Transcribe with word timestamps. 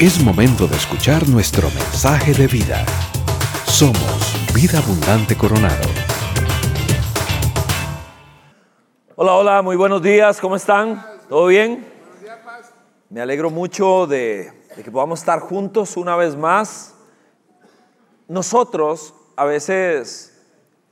Es 0.00 0.22
momento 0.22 0.68
de 0.68 0.76
escuchar 0.76 1.28
nuestro 1.28 1.68
mensaje 1.70 2.32
de 2.32 2.46
vida. 2.46 2.86
Somos 3.66 4.46
Vida 4.54 4.78
Abundante 4.78 5.36
Coronado. 5.36 5.88
Hola, 9.16 9.32
hola, 9.34 9.60
muy 9.60 9.74
buenos 9.74 10.00
días, 10.00 10.40
¿cómo 10.40 10.54
están? 10.54 11.04
¿Todo 11.28 11.48
bien? 11.48 11.84
Me 13.10 13.20
alegro 13.20 13.50
mucho 13.50 14.06
de, 14.06 14.52
de 14.76 14.84
que 14.84 14.90
podamos 14.92 15.18
estar 15.18 15.40
juntos 15.40 15.96
una 15.96 16.14
vez 16.14 16.36
más. 16.36 16.94
Nosotros 18.28 19.12
a 19.34 19.46
veces 19.46 20.40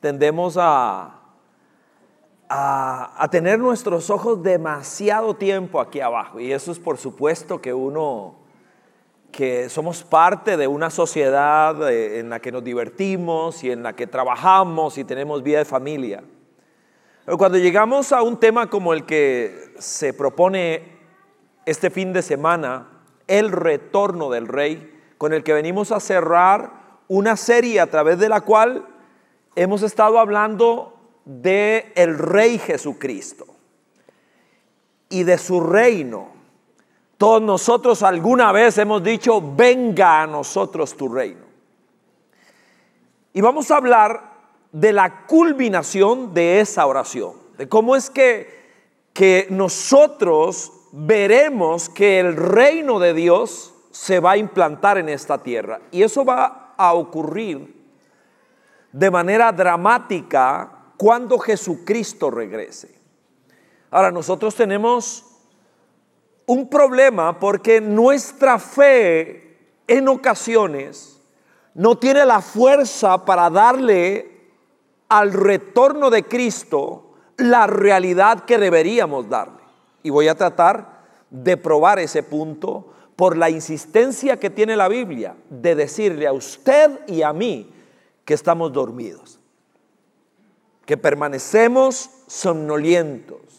tendemos 0.00 0.56
a, 0.58 1.20
a, 2.48 3.22
a 3.22 3.30
tener 3.30 3.60
nuestros 3.60 4.10
ojos 4.10 4.42
demasiado 4.42 5.36
tiempo 5.36 5.80
aquí 5.80 6.00
abajo 6.00 6.40
y 6.40 6.50
eso 6.50 6.72
es 6.72 6.80
por 6.80 6.98
supuesto 6.98 7.60
que 7.60 7.72
uno 7.72 8.45
que 9.36 9.68
somos 9.68 10.02
parte 10.02 10.56
de 10.56 10.66
una 10.66 10.88
sociedad 10.88 11.90
eh, 11.90 12.20
en 12.20 12.30
la 12.30 12.40
que 12.40 12.50
nos 12.50 12.64
divertimos 12.64 13.62
y 13.62 13.70
en 13.70 13.82
la 13.82 13.92
que 13.92 14.06
trabajamos 14.06 14.96
y 14.96 15.04
tenemos 15.04 15.42
vida 15.42 15.58
de 15.58 15.66
familia. 15.66 16.24
Pero 17.26 17.36
cuando 17.36 17.58
llegamos 17.58 18.12
a 18.12 18.22
un 18.22 18.40
tema 18.40 18.70
como 18.70 18.94
el 18.94 19.04
que 19.04 19.74
se 19.78 20.14
propone 20.14 20.96
este 21.66 21.90
fin 21.90 22.14
de 22.14 22.22
semana, 22.22 22.88
el 23.26 23.52
retorno 23.52 24.30
del 24.30 24.48
rey, 24.48 24.98
con 25.18 25.34
el 25.34 25.44
que 25.44 25.52
venimos 25.52 25.92
a 25.92 26.00
cerrar 26.00 26.72
una 27.06 27.36
serie 27.36 27.80
a 27.80 27.90
través 27.90 28.18
de 28.18 28.30
la 28.30 28.40
cual 28.40 28.86
hemos 29.54 29.82
estado 29.82 30.18
hablando 30.18 30.98
de 31.26 31.92
el 31.94 32.16
rey 32.16 32.58
Jesucristo 32.58 33.46
y 35.10 35.24
de 35.24 35.36
su 35.36 35.60
reino. 35.60 36.35
Todos 37.18 37.40
nosotros 37.40 38.02
alguna 38.02 38.52
vez 38.52 38.76
hemos 38.78 39.02
dicho, 39.02 39.42
venga 39.54 40.22
a 40.22 40.26
nosotros 40.26 40.96
tu 40.96 41.08
reino. 41.08 41.46
Y 43.32 43.40
vamos 43.40 43.70
a 43.70 43.76
hablar 43.76 44.36
de 44.72 44.92
la 44.92 45.26
culminación 45.26 46.34
de 46.34 46.60
esa 46.60 46.86
oración, 46.86 47.34
de 47.56 47.68
cómo 47.68 47.96
es 47.96 48.10
que, 48.10 49.10
que 49.14 49.46
nosotros 49.50 50.72
veremos 50.92 51.88
que 51.88 52.20
el 52.20 52.36
reino 52.36 52.98
de 52.98 53.14
Dios 53.14 53.74
se 53.90 54.20
va 54.20 54.32
a 54.32 54.36
implantar 54.36 54.98
en 54.98 55.08
esta 55.08 55.42
tierra. 55.42 55.80
Y 55.90 56.02
eso 56.02 56.24
va 56.24 56.74
a 56.76 56.92
ocurrir 56.92 57.74
de 58.92 59.10
manera 59.10 59.52
dramática 59.52 60.72
cuando 60.96 61.38
Jesucristo 61.38 62.30
regrese. 62.30 62.98
Ahora, 63.90 64.10
nosotros 64.10 64.54
tenemos 64.54 65.35
un 66.46 66.68
problema 66.68 67.38
porque 67.38 67.80
nuestra 67.80 68.58
fe 68.58 69.58
en 69.86 70.08
ocasiones 70.08 71.20
no 71.74 71.98
tiene 71.98 72.24
la 72.24 72.40
fuerza 72.40 73.24
para 73.24 73.50
darle 73.50 74.36
al 75.08 75.32
retorno 75.32 76.08
de 76.10 76.24
Cristo 76.24 77.14
la 77.36 77.66
realidad 77.66 78.44
que 78.44 78.58
deberíamos 78.58 79.28
darle. 79.28 79.62
Y 80.02 80.10
voy 80.10 80.28
a 80.28 80.36
tratar 80.36 81.04
de 81.30 81.56
probar 81.56 81.98
ese 81.98 82.22
punto 82.22 82.92
por 83.16 83.36
la 83.36 83.50
insistencia 83.50 84.38
que 84.38 84.50
tiene 84.50 84.76
la 84.76 84.88
Biblia 84.88 85.36
de 85.50 85.74
decirle 85.74 86.26
a 86.26 86.32
usted 86.32 87.00
y 87.08 87.22
a 87.22 87.32
mí 87.32 87.72
que 88.24 88.34
estamos 88.34 88.72
dormidos, 88.72 89.38
que 90.84 90.96
permanecemos 90.96 92.10
somnolientos 92.26 93.55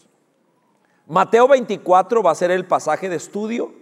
Mateo 1.08 1.48
24 1.48 2.22
va 2.22 2.32
a 2.32 2.34
ser 2.34 2.50
el 2.50 2.66
pasaje 2.66 3.08
de 3.08 3.16
estudio. 3.16 3.72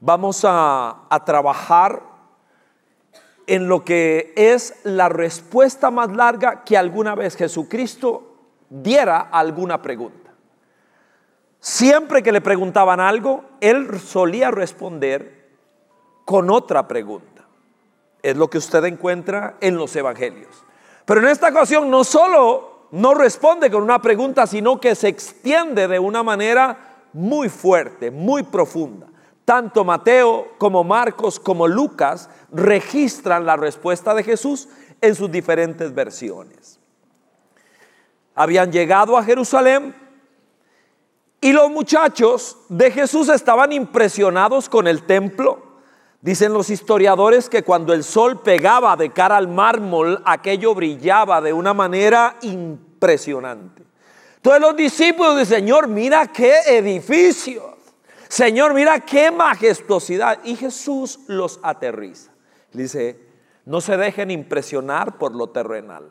Vamos 0.00 0.44
a, 0.44 1.06
a, 1.08 1.24
trabajar 1.24 2.02
en 3.46 3.68
lo 3.68 3.84
que 3.84 4.34
es 4.36 4.74
la 4.82 5.08
respuesta 5.08 5.92
más 5.92 6.10
larga 6.10 6.64
que 6.64 6.76
alguna 6.76 7.14
vez 7.14 7.36
Jesucristo 7.36 8.34
diera 8.68 9.28
a 9.30 9.38
alguna 9.38 9.80
pregunta. 9.80 10.32
Siempre 11.60 12.24
que 12.24 12.32
le 12.32 12.40
preguntaban 12.40 12.98
algo, 12.98 13.44
él 13.60 14.00
solía 14.00 14.50
responder 14.50 15.48
con 16.24 16.50
otra 16.50 16.88
pregunta. 16.88 17.46
Es 18.20 18.36
lo 18.36 18.50
que 18.50 18.58
usted 18.58 18.84
encuentra 18.84 19.56
en 19.60 19.76
los 19.76 19.94
evangelios. 19.94 20.64
Pero 21.04 21.20
en 21.20 21.28
esta 21.28 21.48
ocasión 21.48 21.88
no 21.88 22.02
solo 22.02 22.75
no 22.90 23.14
responde 23.14 23.70
con 23.70 23.82
una 23.82 24.00
pregunta, 24.00 24.46
sino 24.46 24.80
que 24.80 24.94
se 24.94 25.08
extiende 25.08 25.88
de 25.88 25.98
una 25.98 26.22
manera 26.22 26.96
muy 27.12 27.48
fuerte, 27.48 28.10
muy 28.10 28.42
profunda. 28.42 29.08
Tanto 29.44 29.84
Mateo 29.84 30.48
como 30.58 30.84
Marcos 30.84 31.38
como 31.38 31.68
Lucas 31.68 32.28
registran 32.52 33.46
la 33.46 33.56
respuesta 33.56 34.14
de 34.14 34.24
Jesús 34.24 34.68
en 35.00 35.14
sus 35.14 35.30
diferentes 35.30 35.94
versiones. 35.94 36.80
Habían 38.34 38.70
llegado 38.70 39.16
a 39.16 39.24
Jerusalén 39.24 39.94
y 41.40 41.52
los 41.52 41.70
muchachos 41.70 42.56
de 42.68 42.90
Jesús 42.90 43.28
estaban 43.28 43.72
impresionados 43.72 44.68
con 44.68 44.86
el 44.86 45.02
templo. 45.04 45.62
Dicen 46.26 46.52
los 46.52 46.70
historiadores 46.70 47.48
que 47.48 47.62
cuando 47.62 47.92
el 47.92 48.02
sol 48.02 48.42
pegaba 48.42 48.96
de 48.96 49.10
cara 49.12 49.36
al 49.36 49.46
mármol, 49.46 50.20
aquello 50.24 50.74
brillaba 50.74 51.40
de 51.40 51.52
una 51.52 51.72
manera 51.72 52.36
impresionante. 52.42 53.84
Entonces 54.34 54.60
los 54.60 54.74
discípulos 54.74 55.38
dicen, 55.38 55.58
Señor, 55.60 55.86
mira 55.86 56.26
qué 56.26 56.62
edificio. 56.66 57.76
Señor, 58.26 58.74
mira 58.74 58.98
qué 58.98 59.30
majestuosidad. 59.30 60.40
Y 60.42 60.56
Jesús 60.56 61.20
los 61.28 61.60
aterriza. 61.62 62.32
Dice, 62.72 63.20
no 63.64 63.80
se 63.80 63.96
dejen 63.96 64.32
impresionar 64.32 65.18
por 65.18 65.32
lo 65.32 65.50
terrenal. 65.50 66.10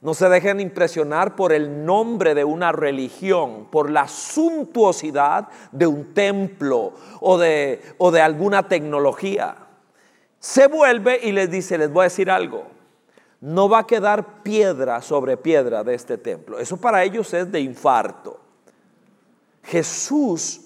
No 0.00 0.14
se 0.14 0.28
dejen 0.28 0.60
impresionar 0.60 1.36
por 1.36 1.52
el 1.52 1.84
nombre 1.84 2.34
de 2.34 2.44
una 2.44 2.72
religión, 2.72 3.66
por 3.70 3.90
la 3.90 4.08
suntuosidad 4.08 5.48
de 5.72 5.86
un 5.86 6.12
templo 6.12 6.92
o 7.20 7.38
de, 7.38 7.82
o 7.98 8.10
de 8.10 8.20
alguna 8.20 8.68
tecnología. 8.68 9.56
Se 10.38 10.66
vuelve 10.66 11.18
y 11.22 11.32
les 11.32 11.50
dice, 11.50 11.78
les 11.78 11.90
voy 11.90 12.02
a 12.02 12.04
decir 12.04 12.30
algo, 12.30 12.64
no 13.40 13.68
va 13.68 13.80
a 13.80 13.86
quedar 13.86 14.42
piedra 14.42 15.00
sobre 15.00 15.36
piedra 15.36 15.82
de 15.82 15.94
este 15.94 16.18
templo. 16.18 16.58
Eso 16.58 16.76
para 16.76 17.02
ellos 17.02 17.32
es 17.32 17.50
de 17.50 17.60
infarto. 17.60 18.40
Jesús 19.62 20.60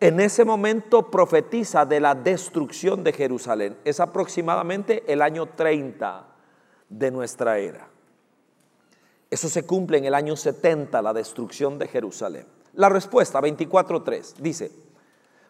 en 0.00 0.20
ese 0.20 0.44
momento 0.44 1.10
profetiza 1.10 1.84
de 1.84 2.00
la 2.00 2.14
destrucción 2.14 3.02
de 3.02 3.12
Jerusalén. 3.12 3.76
Es 3.84 3.98
aproximadamente 3.98 5.02
el 5.12 5.22
año 5.22 5.46
30 5.46 6.24
de 6.88 7.10
nuestra 7.10 7.58
era. 7.58 7.88
Eso 9.30 9.48
se 9.48 9.66
cumple 9.66 9.98
en 9.98 10.06
el 10.06 10.14
año 10.14 10.36
70, 10.36 11.02
la 11.02 11.12
destrucción 11.12 11.78
de 11.78 11.88
Jerusalén. 11.88 12.46
La 12.74 12.88
respuesta, 12.88 13.40
24.3, 13.40 14.34
dice, 14.38 14.70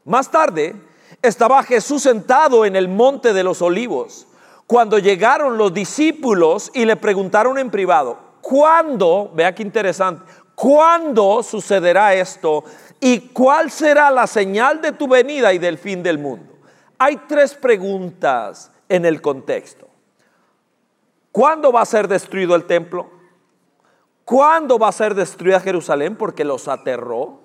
más 0.04 0.30
tarde 0.30 0.74
estaba 1.22 1.62
Jesús 1.62 2.02
sentado 2.02 2.64
en 2.64 2.76
el 2.76 2.88
monte 2.88 3.32
de 3.32 3.44
los 3.44 3.62
olivos, 3.62 4.26
cuando 4.66 4.98
llegaron 4.98 5.56
los 5.56 5.72
discípulos 5.72 6.70
y 6.74 6.84
le 6.84 6.96
preguntaron 6.96 7.58
en 7.58 7.70
privado, 7.70 8.18
¿cuándo, 8.40 9.30
vea 9.34 9.54
qué 9.54 9.62
interesante, 9.62 10.24
cuándo 10.54 11.42
sucederá 11.42 12.14
esto 12.14 12.64
y 13.00 13.20
cuál 13.20 13.70
será 13.70 14.10
la 14.10 14.26
señal 14.26 14.82
de 14.82 14.92
tu 14.92 15.08
venida 15.08 15.52
y 15.52 15.58
del 15.58 15.78
fin 15.78 16.02
del 16.02 16.18
mundo? 16.18 16.54
Hay 16.98 17.16
tres 17.28 17.54
preguntas 17.54 18.70
en 18.88 19.06
el 19.06 19.22
contexto. 19.22 19.88
¿Cuándo 21.32 21.70
va 21.70 21.82
a 21.82 21.86
ser 21.86 22.08
destruido 22.08 22.54
el 22.54 22.64
templo? 22.64 23.17
¿Cuándo 24.28 24.78
va 24.78 24.88
a 24.88 24.92
ser 24.92 25.14
destruida 25.14 25.58
Jerusalén? 25.58 26.14
Porque 26.14 26.44
los 26.44 26.68
aterró. 26.68 27.40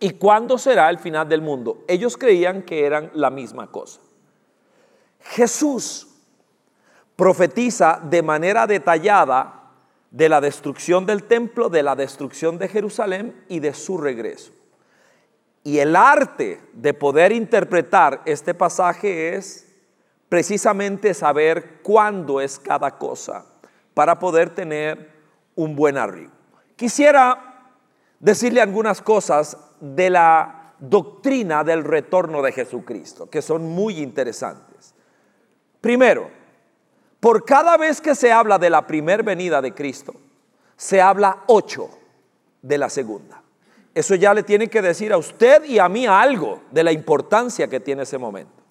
¿Y 0.00 0.12
cuándo 0.12 0.56
será 0.56 0.88
el 0.88 0.98
final 0.98 1.28
del 1.28 1.42
mundo? 1.42 1.84
Ellos 1.86 2.16
creían 2.16 2.62
que 2.62 2.86
eran 2.86 3.10
la 3.12 3.28
misma 3.28 3.70
cosa. 3.70 4.00
Jesús 5.20 6.08
profetiza 7.14 8.00
de 8.04 8.22
manera 8.22 8.66
detallada 8.66 9.70
de 10.10 10.30
la 10.30 10.40
destrucción 10.40 11.04
del 11.04 11.24
templo, 11.24 11.68
de 11.68 11.82
la 11.82 11.94
destrucción 11.94 12.56
de 12.56 12.68
Jerusalén 12.68 13.44
y 13.50 13.60
de 13.60 13.74
su 13.74 13.98
regreso. 13.98 14.50
Y 15.62 15.76
el 15.80 15.94
arte 15.94 16.58
de 16.72 16.94
poder 16.94 17.32
interpretar 17.32 18.22
este 18.24 18.54
pasaje 18.54 19.34
es 19.34 19.70
precisamente 20.30 21.12
saber 21.12 21.82
cuándo 21.82 22.40
es 22.40 22.58
cada 22.58 22.96
cosa 22.96 23.44
para 23.92 24.18
poder 24.18 24.48
tener 24.54 25.11
un 25.54 25.76
buen 25.76 25.98
arribo. 25.98 26.32
Quisiera 26.76 27.70
decirle 28.20 28.60
algunas 28.60 29.02
cosas 29.02 29.56
de 29.80 30.10
la 30.10 30.74
doctrina 30.78 31.62
del 31.64 31.84
retorno 31.84 32.42
de 32.42 32.52
Jesucristo, 32.52 33.30
que 33.30 33.42
son 33.42 33.68
muy 33.68 33.98
interesantes. 33.98 34.94
Primero, 35.80 36.30
por 37.20 37.44
cada 37.44 37.76
vez 37.76 38.00
que 38.00 38.14
se 38.14 38.32
habla 38.32 38.58
de 38.58 38.70
la 38.70 38.86
primer 38.86 39.22
venida 39.22 39.62
de 39.62 39.74
Cristo, 39.74 40.14
se 40.76 41.00
habla 41.00 41.44
ocho 41.46 41.88
de 42.62 42.78
la 42.78 42.88
segunda. 42.88 43.42
Eso 43.94 44.14
ya 44.14 44.32
le 44.32 44.42
tiene 44.42 44.68
que 44.68 44.82
decir 44.82 45.12
a 45.12 45.18
usted 45.18 45.64
y 45.64 45.78
a 45.78 45.88
mí 45.88 46.06
algo 46.06 46.62
de 46.70 46.82
la 46.82 46.92
importancia 46.92 47.68
que 47.68 47.80
tiene 47.80 48.02
ese 48.02 48.18
momento. 48.18 48.62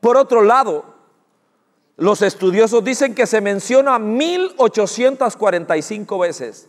Por 0.00 0.16
otro 0.16 0.42
lado, 0.42 0.95
los 1.96 2.22
estudiosos 2.22 2.84
dicen 2.84 3.14
que 3.14 3.26
se 3.26 3.40
menciona 3.40 3.98
1845 3.98 6.18
veces 6.18 6.68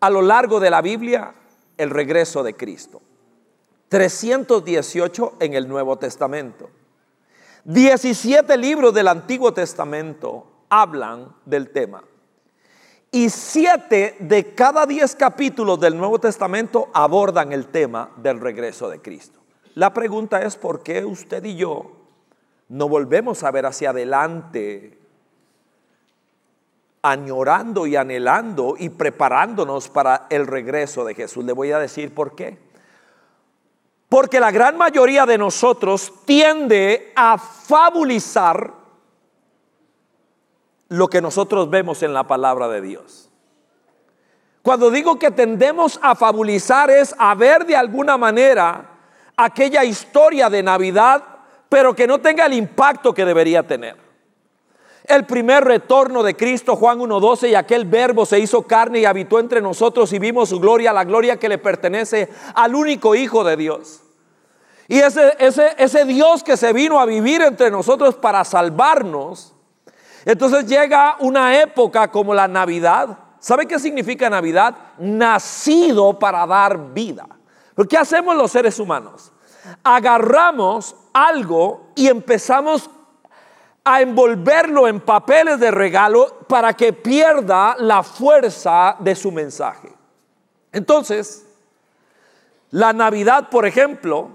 a 0.00 0.10
lo 0.10 0.20
largo 0.20 0.58
de 0.58 0.70
la 0.70 0.82
Biblia 0.82 1.32
el 1.76 1.90
regreso 1.90 2.42
de 2.42 2.54
Cristo. 2.54 3.00
318 3.88 5.34
en 5.38 5.54
el 5.54 5.68
Nuevo 5.68 5.96
Testamento. 5.96 6.70
17 7.64 8.56
libros 8.56 8.92
del 8.92 9.08
Antiguo 9.08 9.54
Testamento 9.54 10.46
hablan 10.68 11.34
del 11.44 11.70
tema. 11.70 12.02
Y 13.12 13.30
7 13.30 14.16
de 14.18 14.54
cada 14.54 14.86
10 14.86 15.14
capítulos 15.14 15.78
del 15.78 15.96
Nuevo 15.96 16.18
Testamento 16.18 16.88
abordan 16.92 17.52
el 17.52 17.68
tema 17.68 18.10
del 18.16 18.40
regreso 18.40 18.90
de 18.90 19.00
Cristo. 19.00 19.38
La 19.74 19.94
pregunta 19.94 20.42
es, 20.42 20.56
¿por 20.56 20.82
qué 20.82 21.04
usted 21.04 21.44
y 21.44 21.54
yo 21.54 22.03
no 22.68 22.88
volvemos 22.88 23.42
a 23.42 23.50
ver 23.50 23.66
hacia 23.66 23.90
adelante, 23.90 24.98
añorando 27.02 27.86
y 27.86 27.96
anhelando 27.96 28.76
y 28.78 28.88
preparándonos 28.88 29.88
para 29.88 30.26
el 30.30 30.46
regreso 30.46 31.04
de 31.04 31.14
Jesús? 31.14 31.44
Le 31.44 31.52
voy 31.52 31.72
a 31.72 31.78
decir 31.78 32.14
por 32.14 32.34
qué. 32.34 32.58
Porque 34.08 34.40
la 34.40 34.50
gran 34.50 34.78
mayoría 34.78 35.26
de 35.26 35.38
nosotros 35.38 36.12
tiende 36.24 37.12
a 37.16 37.36
fabulizar 37.36 38.72
lo 40.88 41.08
que 41.08 41.20
nosotros 41.20 41.68
vemos 41.70 42.02
en 42.02 42.14
la 42.14 42.24
palabra 42.24 42.68
de 42.68 42.80
Dios. 42.80 43.30
Cuando 44.62 44.90
digo 44.90 45.18
que 45.18 45.30
tendemos 45.30 45.98
a 46.02 46.14
fabulizar 46.14 46.90
es 46.90 47.14
a 47.18 47.34
ver 47.34 47.66
de 47.66 47.76
alguna 47.76 48.16
manera 48.16 48.90
aquella 49.36 49.84
historia 49.84 50.48
de 50.48 50.62
Navidad, 50.62 51.22
pero 51.74 51.92
que 51.92 52.06
no 52.06 52.20
tenga 52.20 52.46
el 52.46 52.52
impacto 52.52 53.12
que 53.12 53.24
debería 53.24 53.64
tener. 53.64 53.96
El 55.06 55.26
primer 55.26 55.64
retorno 55.64 56.22
de 56.22 56.36
Cristo, 56.36 56.76
Juan 56.76 57.00
1.12, 57.00 57.50
y 57.50 57.56
aquel 57.56 57.84
verbo 57.84 58.24
se 58.24 58.38
hizo 58.38 58.62
carne 58.62 59.00
y 59.00 59.04
habitó 59.04 59.40
entre 59.40 59.60
nosotros 59.60 60.12
y 60.12 60.20
vimos 60.20 60.50
su 60.50 60.60
gloria, 60.60 60.92
la 60.92 61.02
gloria 61.02 61.36
que 61.36 61.48
le 61.48 61.58
pertenece 61.58 62.28
al 62.54 62.76
único 62.76 63.16
Hijo 63.16 63.42
de 63.42 63.56
Dios. 63.56 64.02
Y 64.86 65.00
ese, 65.00 65.34
ese, 65.40 65.74
ese 65.76 66.04
Dios 66.04 66.44
que 66.44 66.56
se 66.56 66.72
vino 66.72 67.00
a 67.00 67.06
vivir 67.06 67.42
entre 67.42 67.72
nosotros 67.72 68.14
para 68.14 68.44
salvarnos, 68.44 69.52
entonces 70.24 70.66
llega 70.66 71.16
una 71.18 71.60
época 71.60 72.08
como 72.08 72.34
la 72.34 72.46
Navidad. 72.46 73.18
¿Sabe 73.40 73.66
qué 73.66 73.80
significa 73.80 74.30
Navidad? 74.30 74.76
Nacido 74.98 76.20
para 76.20 76.46
dar 76.46 76.92
vida. 76.94 77.26
¿Pero 77.74 77.88
qué 77.88 77.98
hacemos 77.98 78.36
los 78.36 78.52
seres 78.52 78.78
humanos? 78.78 79.32
Agarramos 79.82 80.94
algo 81.14 81.86
y 81.94 82.08
empezamos 82.08 82.90
a 83.84 84.02
envolverlo 84.02 84.88
en 84.88 85.00
papeles 85.00 85.60
de 85.60 85.70
regalo 85.70 86.40
para 86.48 86.74
que 86.74 86.92
pierda 86.92 87.76
la 87.78 88.02
fuerza 88.02 88.96
de 88.98 89.14
su 89.14 89.30
mensaje. 89.30 89.92
Entonces, 90.72 91.46
la 92.70 92.92
Navidad, 92.92 93.50
por 93.50 93.66
ejemplo, 93.66 94.30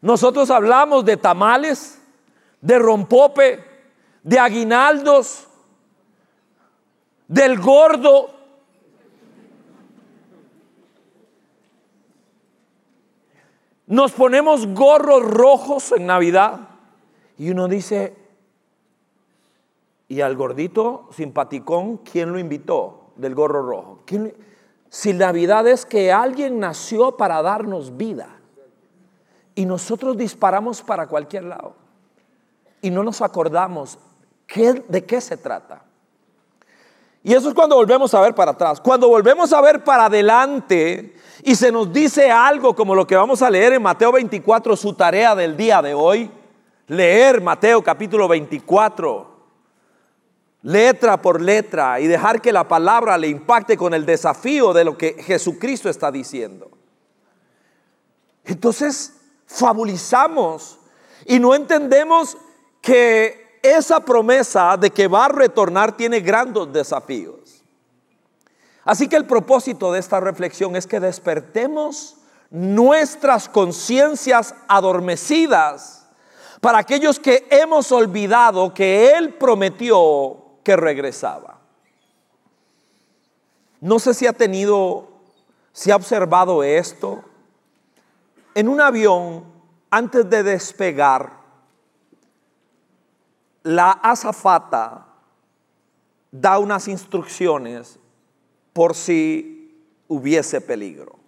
nosotros 0.00 0.50
hablamos 0.50 1.04
de 1.04 1.16
tamales, 1.16 2.00
de 2.60 2.78
rompope, 2.78 3.64
de 4.22 4.38
aguinaldos, 4.38 5.46
del 7.28 7.60
gordo. 7.60 8.39
Nos 13.90 14.12
ponemos 14.12 14.68
gorros 14.68 15.24
rojos 15.24 15.90
en 15.90 16.06
Navidad 16.06 16.60
y 17.36 17.50
uno 17.50 17.66
dice, 17.66 18.16
¿y 20.06 20.20
al 20.20 20.36
gordito 20.36 21.08
simpaticón 21.10 21.96
quién 21.96 22.30
lo 22.30 22.38
invitó 22.38 23.10
del 23.16 23.34
gorro 23.34 23.62
rojo? 23.62 23.98
Si 24.88 25.12
Navidad 25.12 25.66
es 25.66 25.86
que 25.86 26.12
alguien 26.12 26.60
nació 26.60 27.16
para 27.16 27.42
darnos 27.42 27.96
vida 27.96 28.28
y 29.56 29.66
nosotros 29.66 30.16
disparamos 30.16 30.82
para 30.82 31.08
cualquier 31.08 31.46
lado 31.46 31.74
y 32.80 32.90
no 32.90 33.02
nos 33.02 33.20
acordamos 33.22 33.98
de 34.86 35.04
qué 35.04 35.20
se 35.20 35.36
trata. 35.36 35.82
Y 37.22 37.34
eso 37.34 37.48
es 37.48 37.54
cuando 37.54 37.76
volvemos 37.76 38.14
a 38.14 38.20
ver 38.20 38.34
para 38.34 38.52
atrás. 38.52 38.80
Cuando 38.80 39.08
volvemos 39.08 39.52
a 39.52 39.60
ver 39.60 39.84
para 39.84 40.06
adelante 40.06 41.14
y 41.42 41.54
se 41.54 41.70
nos 41.70 41.92
dice 41.92 42.30
algo 42.30 42.74
como 42.74 42.94
lo 42.94 43.06
que 43.06 43.16
vamos 43.16 43.42
a 43.42 43.50
leer 43.50 43.74
en 43.74 43.82
Mateo 43.82 44.12
24, 44.12 44.76
su 44.76 44.94
tarea 44.94 45.34
del 45.34 45.56
día 45.56 45.82
de 45.82 45.92
hoy, 45.92 46.30
leer 46.86 47.42
Mateo 47.42 47.82
capítulo 47.82 48.26
24, 48.26 49.30
letra 50.62 51.20
por 51.20 51.40
letra 51.42 52.00
y 52.00 52.06
dejar 52.06 52.40
que 52.40 52.52
la 52.52 52.66
palabra 52.66 53.18
le 53.18 53.28
impacte 53.28 53.76
con 53.76 53.92
el 53.92 54.06
desafío 54.06 54.72
de 54.72 54.84
lo 54.84 54.96
que 54.96 55.22
Jesucristo 55.22 55.90
está 55.90 56.10
diciendo. 56.10 56.70
Entonces, 58.44 59.14
fabulizamos 59.46 60.78
y 61.26 61.38
no 61.38 61.54
entendemos 61.54 62.38
que 62.80 63.39
esa 63.62 64.00
promesa 64.00 64.76
de 64.76 64.90
que 64.90 65.08
va 65.08 65.26
a 65.26 65.28
retornar 65.28 65.96
tiene 65.96 66.20
grandes 66.20 66.72
desafíos. 66.72 67.62
Así 68.84 69.08
que 69.08 69.16
el 69.16 69.26
propósito 69.26 69.92
de 69.92 70.00
esta 70.00 70.20
reflexión 70.20 70.74
es 70.76 70.86
que 70.86 71.00
despertemos 71.00 72.16
nuestras 72.50 73.48
conciencias 73.48 74.54
adormecidas 74.66 76.08
para 76.60 76.78
aquellos 76.78 77.18
que 77.18 77.46
hemos 77.50 77.92
olvidado 77.92 78.74
que 78.74 79.12
Él 79.12 79.34
prometió 79.34 80.44
que 80.62 80.76
regresaba. 80.76 81.60
No 83.80 83.98
sé 83.98 84.12
si 84.12 84.26
ha 84.26 84.32
tenido, 84.32 85.08
si 85.72 85.90
ha 85.90 85.96
observado 85.96 86.62
esto. 86.62 87.24
En 88.54 88.68
un 88.68 88.80
avión, 88.80 89.44
antes 89.90 90.28
de 90.28 90.42
despegar, 90.42 91.39
la 93.62 93.90
azafata 93.90 95.06
da 96.30 96.58
unas 96.58 96.88
instrucciones 96.88 97.98
por 98.72 98.94
si 98.94 99.84
hubiese 100.08 100.60
peligro. 100.60 101.18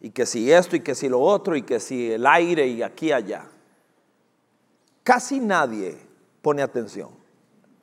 Y 0.00 0.10
que 0.10 0.26
si 0.26 0.50
esto 0.52 0.74
y 0.76 0.80
que 0.80 0.94
si 0.94 1.08
lo 1.08 1.20
otro 1.20 1.56
y 1.56 1.62
que 1.62 1.78
si 1.78 2.10
el 2.12 2.26
aire 2.26 2.66
y 2.66 2.82
aquí 2.82 3.06
y 3.06 3.12
allá. 3.12 3.46
Casi 5.04 5.38
nadie 5.38 5.98
pone 6.42 6.62
atención. 6.62 7.10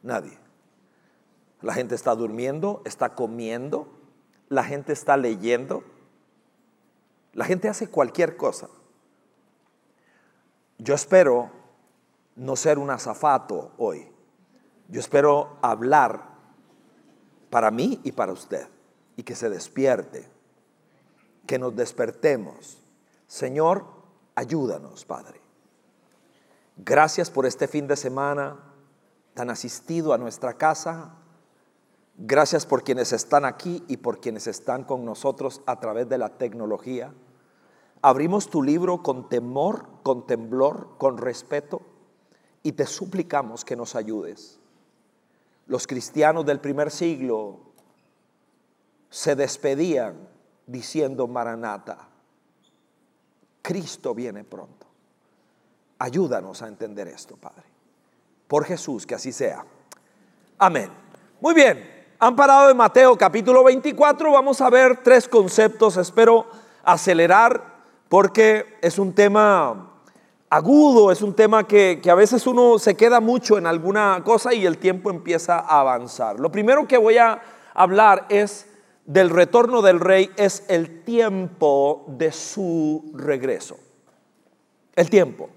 Nadie. 0.03 0.37
La 1.61 1.73
gente 1.73 1.95
está 1.95 2.15
durmiendo, 2.15 2.81
está 2.85 3.15
comiendo, 3.15 3.87
la 4.47 4.63
gente 4.63 4.93
está 4.93 5.17
leyendo, 5.17 5.83
la 7.33 7.45
gente 7.45 7.67
hace 7.67 7.87
cualquier 7.87 8.37
cosa. 8.37 8.69
Yo 10.77 10.95
espero 10.95 11.51
no 12.39 12.55
ser 12.55 12.79
un 12.79 12.89
azafato 12.89 13.73
hoy. 13.77 14.09
Yo 14.87 14.99
espero 14.99 15.57
hablar 15.61 16.29
para 17.49 17.69
mí 17.69 17.99
y 18.03 18.13
para 18.13 18.31
usted 18.31 18.67
y 19.17 19.23
que 19.23 19.35
se 19.35 19.49
despierte, 19.49 20.31
que 21.45 21.59
nos 21.59 21.75
despertemos. 21.75 22.81
Señor, 23.27 23.85
ayúdanos, 24.35 25.03
Padre. 25.03 25.41
Gracias 26.77 27.29
por 27.29 27.45
este 27.45 27.67
fin 27.67 27.87
de 27.87 27.97
semana 27.97 28.57
tan 29.33 29.49
asistido 29.49 30.13
a 30.13 30.17
nuestra 30.17 30.53
casa. 30.53 31.15
Gracias 32.15 32.65
por 32.65 32.83
quienes 32.83 33.11
están 33.11 33.43
aquí 33.43 33.83
y 33.89 33.97
por 33.97 34.21
quienes 34.21 34.47
están 34.47 34.85
con 34.85 35.03
nosotros 35.03 35.61
a 35.65 35.81
través 35.81 36.07
de 36.07 36.17
la 36.17 36.37
tecnología. 36.37 37.13
Abrimos 38.01 38.49
tu 38.49 38.63
libro 38.63 39.03
con 39.03 39.27
temor, 39.27 39.87
con 40.03 40.25
temblor, 40.25 40.95
con 40.97 41.17
respeto 41.17 41.98
y 42.63 42.73
te 42.73 42.85
suplicamos 42.85 43.63
que 43.63 43.75
nos 43.75 43.95
ayudes. 43.95 44.59
Los 45.67 45.87
cristianos 45.87 46.45
del 46.45 46.59
primer 46.59 46.91
siglo 46.91 47.59
se 49.09 49.35
despedían 49.35 50.27
diciendo 50.65 51.27
Maranata, 51.27 52.07
Cristo 53.61 54.13
viene 54.13 54.43
pronto. 54.43 54.87
Ayúdanos 55.99 56.61
a 56.61 56.67
entender 56.67 57.07
esto, 57.07 57.35
Padre. 57.35 57.65
Por 58.47 58.65
Jesús, 58.65 59.05
que 59.05 59.15
así 59.15 59.31
sea. 59.31 59.65
Amén. 60.57 60.89
Muy 61.41 61.53
bien, 61.53 61.99
han 62.19 62.35
parado 62.35 62.69
en 62.69 62.77
Mateo 62.77 63.17
capítulo 63.17 63.63
24. 63.63 64.31
Vamos 64.31 64.61
a 64.61 64.69
ver 64.69 65.03
tres 65.03 65.27
conceptos. 65.27 65.97
Espero 65.97 66.47
acelerar 66.83 67.79
porque 68.09 68.77
es 68.81 68.97
un 68.97 69.13
tema 69.13 69.88
agudo, 70.49 71.11
es 71.11 71.21
un 71.21 71.33
tema 71.33 71.67
que, 71.67 72.01
a 72.09 72.15
veces 72.15 72.47
uno 72.47 72.79
se 72.79 72.95
queda 72.95 73.19
mucho 73.19 73.57
en 73.57 73.67
alguna 73.67 74.21
cosa 74.23 74.53
y 74.53 74.65
el 74.65 74.77
tiempo 74.77 75.09
empieza 75.09 75.59
a 75.59 75.81
avanzar. 75.81 76.39
Lo 76.39 76.51
primero 76.51 76.87
que 76.87 76.97
voy 76.97 77.17
a 77.17 77.41
hablar 77.73 78.25
es 78.29 78.67
del 79.05 79.29
retorno 79.29 79.81
del 79.81 79.99
rey, 79.99 80.29
es 80.37 80.65
el 80.67 81.03
tiempo 81.03 82.05
de 82.07 82.31
su 82.31 83.11
regreso. 83.13 83.77
El 84.95 85.09
tiempo. 85.09 85.49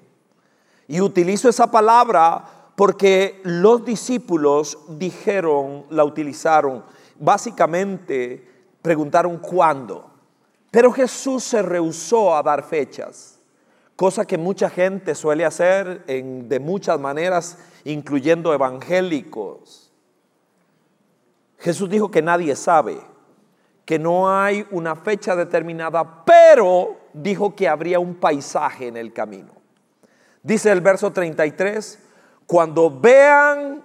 Y 0.88 1.00
utilizo 1.00 1.48
esa 1.48 1.70
palabra 1.70 2.44
porque 2.76 3.40
los 3.44 3.84
discípulos 3.84 4.78
dijeron, 4.88 5.86
la 5.90 6.04
utilizaron, 6.04 6.84
básicamente 7.18 8.48
preguntaron 8.80 9.38
cuándo. 9.38 10.10
Pero 10.70 10.90
Jesús 10.90 11.44
se 11.44 11.60
rehusó 11.60 12.34
a 12.34 12.42
dar 12.42 12.62
fechas, 12.62 13.31
cosa 14.02 14.24
que 14.24 14.36
mucha 14.36 14.68
gente 14.68 15.14
suele 15.14 15.44
hacer 15.44 16.04
de 16.06 16.58
muchas 16.58 16.98
maneras, 16.98 17.56
incluyendo 17.84 18.52
evangélicos. 18.52 19.92
Jesús 21.60 21.88
dijo 21.88 22.10
que 22.10 22.20
nadie 22.20 22.56
sabe, 22.56 22.98
que 23.84 24.00
no 24.00 24.28
hay 24.28 24.66
una 24.72 24.96
fecha 24.96 25.36
determinada, 25.36 26.24
pero 26.24 26.96
dijo 27.12 27.54
que 27.54 27.68
habría 27.68 28.00
un 28.00 28.16
paisaje 28.16 28.88
en 28.88 28.96
el 28.96 29.12
camino. 29.12 29.52
Dice 30.42 30.72
el 30.72 30.80
verso 30.80 31.12
33, 31.12 32.00
cuando 32.44 32.90
vean 32.90 33.84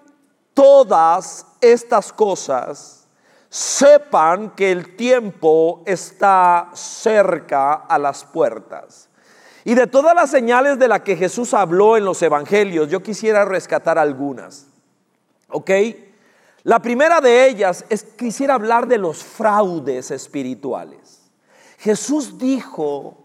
todas 0.56 1.46
estas 1.62 2.12
cosas, 2.12 3.08
sepan 3.50 4.50
que 4.56 4.72
el 4.72 4.96
tiempo 4.96 5.84
está 5.86 6.72
cerca 6.74 7.74
a 7.74 8.00
las 8.00 8.24
puertas. 8.24 9.07
Y 9.68 9.76
de 9.76 9.86
todas 9.86 10.16
las 10.16 10.32
señales 10.32 10.80
de 10.80 10.88
las 10.88 11.02
que 11.02 11.18
Jesús 11.18 11.54
habló 11.54 11.98
en 11.98 12.06
los 12.06 12.22
evangelios, 12.22 12.88
yo 12.88 13.04
quisiera 13.04 13.44
rescatar 13.44 13.98
algunas. 13.98 14.68
¿Ok? 15.50 15.70
La 16.64 16.82
primera 16.82 17.20
de 17.20 17.50
ellas 17.50 17.84
es 17.90 18.04
quisiera 18.04 18.54
hablar 18.54 18.88
de 18.88 18.98
los 18.98 19.22
fraudes 19.22 20.10
espirituales. 20.12 21.20
Jesús 21.80 22.38
dijo 22.38 23.18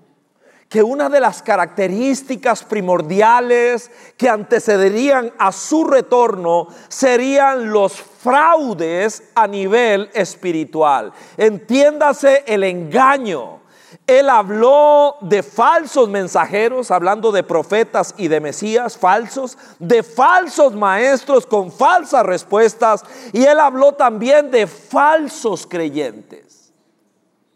que 0.68 0.82
una 0.82 1.08
de 1.08 1.20
las 1.20 1.44
características 1.44 2.64
primordiales 2.64 3.92
que 4.16 4.28
antecederían 4.28 5.32
a 5.38 5.52
su 5.52 5.84
retorno 5.84 6.66
serían 6.88 7.70
los 7.70 7.92
fraudes 7.92 9.22
a 9.36 9.46
nivel 9.46 10.10
espiritual. 10.12 11.12
Entiéndase 11.36 12.42
el 12.48 12.64
engaño. 12.64 13.61
Él 14.06 14.28
habló 14.28 15.16
de 15.20 15.42
falsos 15.42 16.08
mensajeros, 16.08 16.90
hablando 16.90 17.32
de 17.32 17.42
profetas 17.42 18.14
y 18.18 18.28
de 18.28 18.40
mesías 18.40 18.98
falsos, 18.98 19.56
de 19.78 20.02
falsos 20.02 20.74
maestros 20.74 21.46
con 21.46 21.70
falsas 21.70 22.26
respuestas, 22.26 23.04
y 23.32 23.44
él 23.44 23.60
habló 23.60 23.92
también 23.92 24.50
de 24.50 24.66
falsos 24.66 25.66
creyentes. 25.66 26.72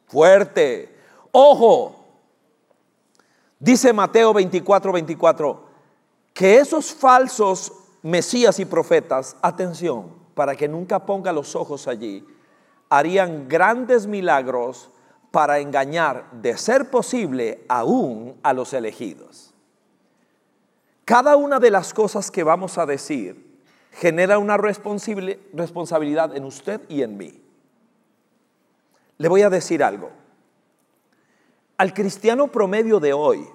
Fuerte. 0.06 0.94
Ojo, 1.32 1.96
Dice 3.58 3.92
Mateo 3.92 4.34
24, 4.34 4.92
24, 4.92 5.64
que 6.34 6.58
esos 6.58 6.92
falsos 6.92 7.72
mesías 8.02 8.60
y 8.60 8.66
profetas, 8.66 9.36
atención, 9.40 10.12
para 10.34 10.54
que 10.54 10.68
nunca 10.68 11.06
ponga 11.06 11.32
los 11.32 11.56
ojos 11.56 11.88
allí, 11.88 12.26
harían 12.90 13.48
grandes 13.48 14.06
milagros 14.06 14.90
para 15.36 15.58
engañar, 15.58 16.30
de 16.32 16.56
ser 16.56 16.88
posible, 16.88 17.62
aún 17.68 18.40
a 18.42 18.54
los 18.54 18.72
elegidos. 18.72 19.52
Cada 21.04 21.36
una 21.36 21.58
de 21.58 21.70
las 21.70 21.92
cosas 21.92 22.30
que 22.30 22.42
vamos 22.42 22.78
a 22.78 22.86
decir 22.86 23.60
genera 23.92 24.38
una 24.38 24.56
responsabilidad 24.56 26.34
en 26.34 26.42
usted 26.46 26.80
y 26.88 27.02
en 27.02 27.18
mí. 27.18 27.38
Le 29.18 29.28
voy 29.28 29.42
a 29.42 29.50
decir 29.50 29.84
algo. 29.84 30.10
Al 31.76 31.92
cristiano 31.92 32.50
promedio 32.50 32.98
de 32.98 33.12
hoy, 33.12 33.46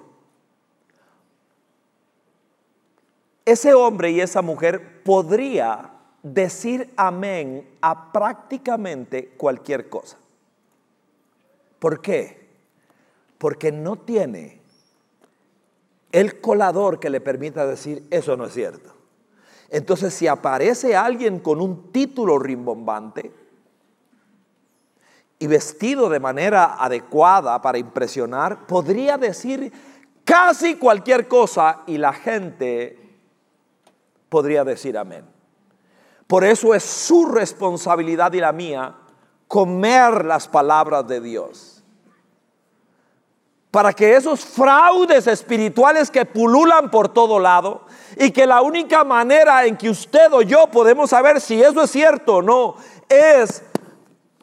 ese 3.44 3.74
hombre 3.74 4.12
y 4.12 4.20
esa 4.20 4.40
mujer 4.40 5.02
podría 5.02 5.90
decir 6.22 6.94
amén 6.96 7.68
a 7.80 8.12
prácticamente 8.12 9.30
cualquier 9.30 9.88
cosa. 9.88 10.21
¿Por 11.82 12.00
qué? 12.00 12.46
Porque 13.38 13.72
no 13.72 13.96
tiene 13.96 14.60
el 16.12 16.40
colador 16.40 17.00
que 17.00 17.10
le 17.10 17.20
permita 17.20 17.66
decir 17.66 18.06
eso 18.08 18.36
no 18.36 18.44
es 18.44 18.52
cierto. 18.52 18.94
Entonces, 19.68 20.14
si 20.14 20.28
aparece 20.28 20.94
alguien 20.94 21.40
con 21.40 21.60
un 21.60 21.90
título 21.90 22.38
rimbombante, 22.38 23.32
y 25.40 25.48
vestido 25.48 26.08
de 26.08 26.20
manera 26.20 26.76
adecuada 26.78 27.60
para 27.60 27.78
impresionar, 27.78 28.64
podría 28.64 29.18
decir 29.18 29.72
casi 30.24 30.76
cualquier 30.76 31.26
cosa 31.26 31.80
y 31.88 31.98
la 31.98 32.12
gente 32.12 32.96
podría 34.28 34.62
decir 34.62 34.96
amén. 34.96 35.24
Por 36.28 36.44
eso 36.44 36.74
es 36.74 36.84
su 36.84 37.26
responsabilidad 37.26 38.32
y 38.34 38.38
la 38.38 38.52
mía 38.52 39.01
comer 39.52 40.24
las 40.24 40.48
palabras 40.48 41.06
de 41.06 41.20
Dios. 41.20 41.82
Para 43.70 43.92
que 43.92 44.16
esos 44.16 44.40
fraudes 44.40 45.26
espirituales 45.26 46.10
que 46.10 46.24
pululan 46.24 46.90
por 46.90 47.10
todo 47.10 47.38
lado 47.38 47.82
y 48.16 48.30
que 48.30 48.46
la 48.46 48.62
única 48.62 49.04
manera 49.04 49.66
en 49.66 49.76
que 49.76 49.90
usted 49.90 50.32
o 50.32 50.40
yo 50.40 50.68
podemos 50.68 51.10
saber 51.10 51.38
si 51.38 51.62
eso 51.62 51.82
es 51.82 51.90
cierto 51.90 52.36
o 52.36 52.42
no 52.42 52.76
es 53.10 53.62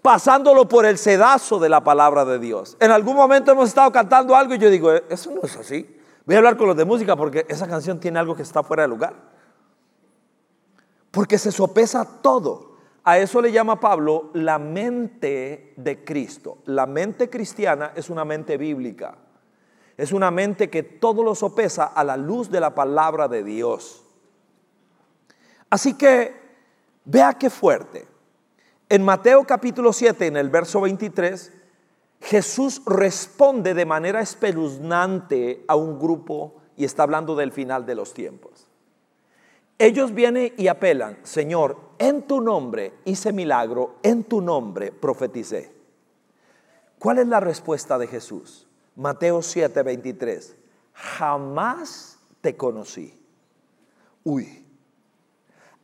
pasándolo 0.04 0.70
por 0.70 0.86
el 0.86 1.00
sedazo 1.00 1.58
de 1.58 1.70
la 1.70 1.84
palabra 1.84 2.24
de 2.24 2.38
Dios. 2.38 2.78
En 2.80 2.92
algún 2.92 3.16
momento 3.16 3.52
hemos 3.52 3.70
estado 3.70 3.92
cantando 3.92 4.36
algo 4.36 4.54
y 4.54 4.60
yo 4.60 4.70
digo, 4.70 4.94
eh, 4.94 5.04
eso 5.10 5.32
no 5.32 5.42
es 5.42 5.56
así. 5.56 5.90
Voy 6.28 6.36
a 6.36 6.38
hablar 6.38 6.56
con 6.56 6.68
los 6.68 6.78
de 6.78 6.86
música 6.86 7.16
porque 7.16 7.48
esa 7.50 7.68
canción 7.68 8.00
tiene 8.00 8.20
algo 8.20 8.36
que 8.36 8.44
está 8.44 8.62
fuera 8.62 8.84
de 8.84 8.90
lugar. 8.90 9.16
Porque 11.10 11.40
se 11.40 11.52
sopesa 11.52 12.06
todo. 12.22 12.69
A 13.04 13.18
eso 13.18 13.42
le 13.42 13.52
llama 13.52 13.80
Pablo 13.80 14.30
la 14.34 14.60
mente 14.60 15.74
de 15.78 16.04
Cristo. 16.04 16.60
La 16.66 16.86
mente 16.86 17.30
cristiana 17.30 17.94
es 17.96 18.10
una 18.10 18.26
mente 18.26 18.58
bíblica. 18.58 19.18
Es 19.98 20.12
una 20.12 20.32
mente 20.32 20.70
que 20.70 20.84
todo 20.84 21.24
lo 21.24 21.36
sopesa 21.36 21.86
a 21.86 22.04
la 22.04 22.18
luz 22.18 22.50
de 22.50 22.60
la 22.60 22.74
palabra 22.74 23.28
de 23.28 23.44
Dios. 23.44 24.06
Así 25.70 25.96
que 25.96 26.34
vea 27.06 27.34
qué 27.34 27.50
fuerte. 27.50 28.08
En 28.88 29.04
Mateo 29.04 29.46
capítulo 29.46 29.94
7, 29.94 30.28
en 30.28 30.38
el 30.38 30.50
verso 30.50 30.82
23, 30.82 31.54
Jesús 32.22 32.82
responde 32.86 33.74
de 33.74 33.86
manera 33.86 34.22
espeluznante 34.22 35.64
a 35.68 35.76
un 35.76 36.00
grupo 36.00 36.56
y 36.76 36.86
está 36.86 37.04
hablando 37.04 37.36
del 37.36 37.52
final 37.52 37.86
de 37.86 37.96
los 37.96 38.14
tiempos. 38.14 38.68
Ellos 39.78 40.14
vienen 40.14 40.54
y 40.58 40.68
apelan, 40.68 41.18
Señor, 41.24 41.89
en 42.00 42.24
tu 42.24 42.42
nombre 42.42 42.94
hice 43.06 43.32
milagro, 43.34 43.98
en 44.02 44.24
tu 44.24 44.42
nombre 44.42 44.92
profeticé. 44.92 45.72
¿Cuál 46.98 47.20
es 47.20 47.28
la 47.28 47.40
respuesta 47.40 47.98
de 47.98 48.08
Jesús? 48.08 48.68
Mateo 48.96 49.42
7, 49.42 49.84
23. 49.84 50.56
Jamás 50.94 52.18
te 52.42 52.58
conocí. 52.58 53.18
Uy, 54.24 54.66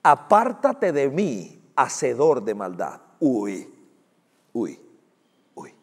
apártate 0.03 0.91
de 0.91 1.09
mí, 1.09 1.61
hacedor 1.75 2.43
de 2.43 2.55
maldad. 2.55 3.01
Uy, 3.19 3.73
uy, 4.53 4.79
uy. 5.53 5.73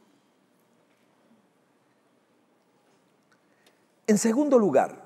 En 4.06 4.18
segundo 4.18 4.58
lugar, 4.58 5.02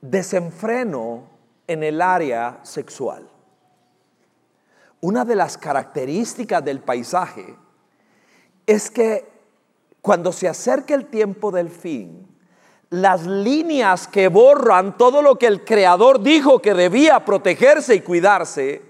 desenfreno 0.00 1.29
en 1.70 1.84
el 1.84 2.02
área 2.02 2.58
sexual. 2.64 3.30
Una 5.00 5.24
de 5.24 5.36
las 5.36 5.56
características 5.56 6.64
del 6.64 6.80
paisaje 6.80 7.54
es 8.66 8.90
que 8.90 9.30
cuando 10.02 10.32
se 10.32 10.48
acerca 10.48 10.94
el 10.94 11.06
tiempo 11.06 11.52
del 11.52 11.70
fin, 11.70 12.26
las 12.90 13.24
líneas 13.24 14.08
que 14.08 14.26
borran 14.26 14.98
todo 14.98 15.22
lo 15.22 15.38
que 15.38 15.46
el 15.46 15.64
Creador 15.64 16.20
dijo 16.20 16.60
que 16.60 16.74
debía 16.74 17.24
protegerse 17.24 17.94
y 17.94 18.00
cuidarse, 18.00 18.82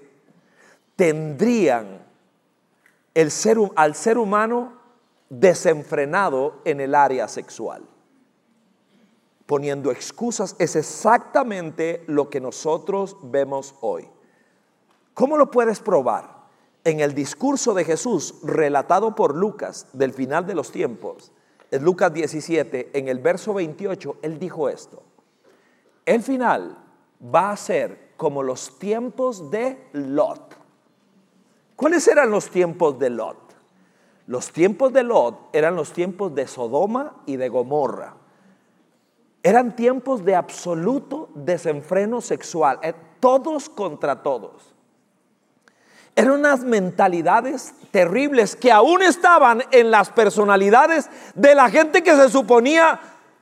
tendrían 0.96 2.02
el 3.12 3.30
ser, 3.30 3.58
al 3.76 3.94
ser 3.94 4.16
humano 4.16 4.72
desenfrenado 5.28 6.62
en 6.64 6.80
el 6.80 6.94
área 6.94 7.28
sexual. 7.28 7.82
Poniendo 9.50 9.90
excusas 9.90 10.54
es 10.60 10.76
exactamente 10.76 12.04
lo 12.06 12.30
que 12.30 12.40
nosotros 12.40 13.16
vemos 13.20 13.74
hoy. 13.80 14.08
¿Cómo 15.12 15.36
lo 15.36 15.50
puedes 15.50 15.80
probar? 15.80 16.46
En 16.84 17.00
el 17.00 17.16
discurso 17.16 17.74
de 17.74 17.84
Jesús 17.84 18.36
relatado 18.44 19.16
por 19.16 19.34
Lucas 19.34 19.88
del 19.92 20.12
final 20.12 20.46
de 20.46 20.54
los 20.54 20.70
tiempos, 20.70 21.32
en 21.72 21.82
Lucas 21.82 22.14
17, 22.14 22.96
en 22.96 23.08
el 23.08 23.18
verso 23.18 23.52
28, 23.52 24.18
él 24.22 24.38
dijo 24.38 24.68
esto. 24.68 25.02
El 26.06 26.22
final 26.22 26.78
va 27.34 27.50
a 27.50 27.56
ser 27.56 28.12
como 28.16 28.44
los 28.44 28.78
tiempos 28.78 29.50
de 29.50 29.84
Lot. 29.94 30.56
¿Cuáles 31.74 32.06
eran 32.06 32.30
los 32.30 32.50
tiempos 32.50 33.00
de 33.00 33.10
Lot? 33.10 33.56
Los 34.28 34.52
tiempos 34.52 34.92
de 34.92 35.02
Lot 35.02 35.48
eran 35.52 35.74
los 35.74 35.92
tiempos 35.92 36.36
de 36.36 36.46
Sodoma 36.46 37.16
y 37.26 37.34
de 37.34 37.48
Gomorra. 37.48 38.19
Eran 39.42 39.74
tiempos 39.74 40.24
de 40.24 40.34
absoluto 40.34 41.30
desenfreno 41.34 42.20
sexual, 42.20 42.78
eh, 42.82 42.92
todos 43.20 43.68
contra 43.68 44.22
todos. 44.22 44.74
Eran 46.14 46.32
unas 46.32 46.64
mentalidades 46.64 47.72
terribles 47.90 48.56
que 48.56 48.70
aún 48.70 49.02
estaban 49.02 49.62
en 49.70 49.90
las 49.90 50.10
personalidades 50.10 51.08
de 51.34 51.54
la 51.54 51.70
gente 51.70 52.02
que 52.02 52.14
se 52.16 52.28
suponía 52.28 53.00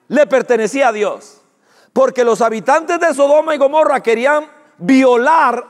le 0.08 0.26
pertenecía 0.26 0.88
a 0.88 0.92
Dios. 0.92 1.40
Porque 1.92 2.24
los 2.24 2.40
habitantes 2.40 3.00
de 3.00 3.14
Sodoma 3.14 3.54
y 3.54 3.58
Gomorra 3.58 4.00
querían 4.00 4.46
violar 4.78 5.64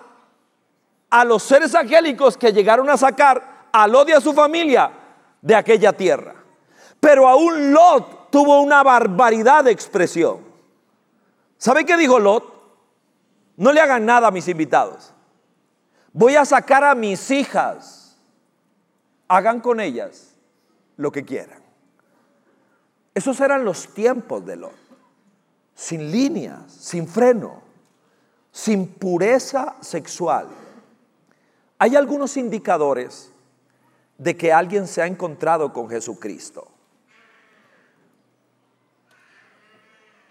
a 1.08 1.25
los 1.25 1.42
seres 1.42 1.75
angélicos 1.75 2.37
que 2.37 2.52
llegaron 2.52 2.90
a 2.90 2.97
sacar 2.97 3.68
a 3.73 3.87
Lot 3.87 4.11
y 4.11 4.12
a 4.12 4.20
su 4.20 4.35
familia 4.35 4.90
de 5.40 5.54
aquella 5.54 5.92
tierra. 5.92 6.35
Pero 7.00 7.26
aún 7.28 7.73
Lot 7.73 8.17
tuvo 8.30 8.61
una 8.61 8.82
barbaridad 8.82 9.64
de 9.64 9.70
expresión. 9.70 10.38
¿Sabe 11.56 11.85
qué 11.85 11.97
dijo 11.97 12.18
Lot? 12.18 12.44
No 13.56 13.73
le 13.73 13.80
hagan 13.80 14.06
nada 14.06 14.28
a 14.28 14.30
mis 14.30 14.47
invitados. 14.49 15.12
Voy 16.12 16.37
a 16.37 16.44
sacar 16.44 16.85
a 16.85 16.94
mis 16.94 17.30
hijas. 17.30 18.16
Hagan 19.26 19.61
con 19.61 19.80
ellas 19.80 20.35
lo 20.97 21.11
que 21.11 21.25
quieran. 21.25 21.61
Esos 23.14 23.40
eran 23.40 23.64
los 23.64 23.92
tiempos 23.94 24.47
de 24.47 24.56
Lot. 24.56 24.76
Sin 25.75 26.11
líneas, 26.11 26.73
sin 26.73 27.06
freno, 27.06 27.62
sin 28.52 28.87
pureza 28.87 29.75
sexual. 29.80 30.49
Hay 31.78 31.97
algunos 31.97 32.37
indicadores 32.37 33.32
de 34.18 34.37
que 34.37 34.52
alguien 34.52 34.87
se 34.87 35.02
ha 35.02 35.06
encontrado 35.06 35.73
con 35.73 35.88
Jesucristo. 35.88 36.68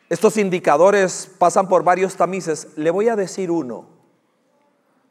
Estos 0.09 0.37
indicadores 0.37 1.29
pasan 1.37 1.67
por 1.67 1.83
varios 1.83 2.15
tamices. 2.15 2.69
Le 2.77 2.91
voy 2.91 3.09
a 3.09 3.15
decir 3.15 3.51
uno, 3.51 3.87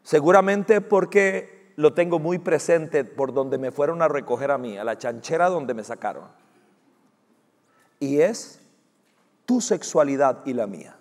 seguramente 0.02 0.80
porque 0.80 1.72
lo 1.76 1.92
tengo 1.92 2.18
muy 2.18 2.38
presente 2.38 3.04
por 3.04 3.34
donde 3.34 3.58
me 3.58 3.70
fueron 3.70 4.00
a 4.00 4.08
recoger 4.08 4.50
a 4.50 4.58
mí, 4.58 4.78
a 4.78 4.84
la 4.84 4.96
chanchera 4.96 5.50
donde 5.50 5.74
me 5.74 5.84
sacaron. 5.84 6.28
Y 8.00 8.20
es 8.20 8.60
tu 9.44 9.60
sexualidad 9.60 10.44
y 10.46 10.54
la 10.54 10.66
mía. 10.66 10.96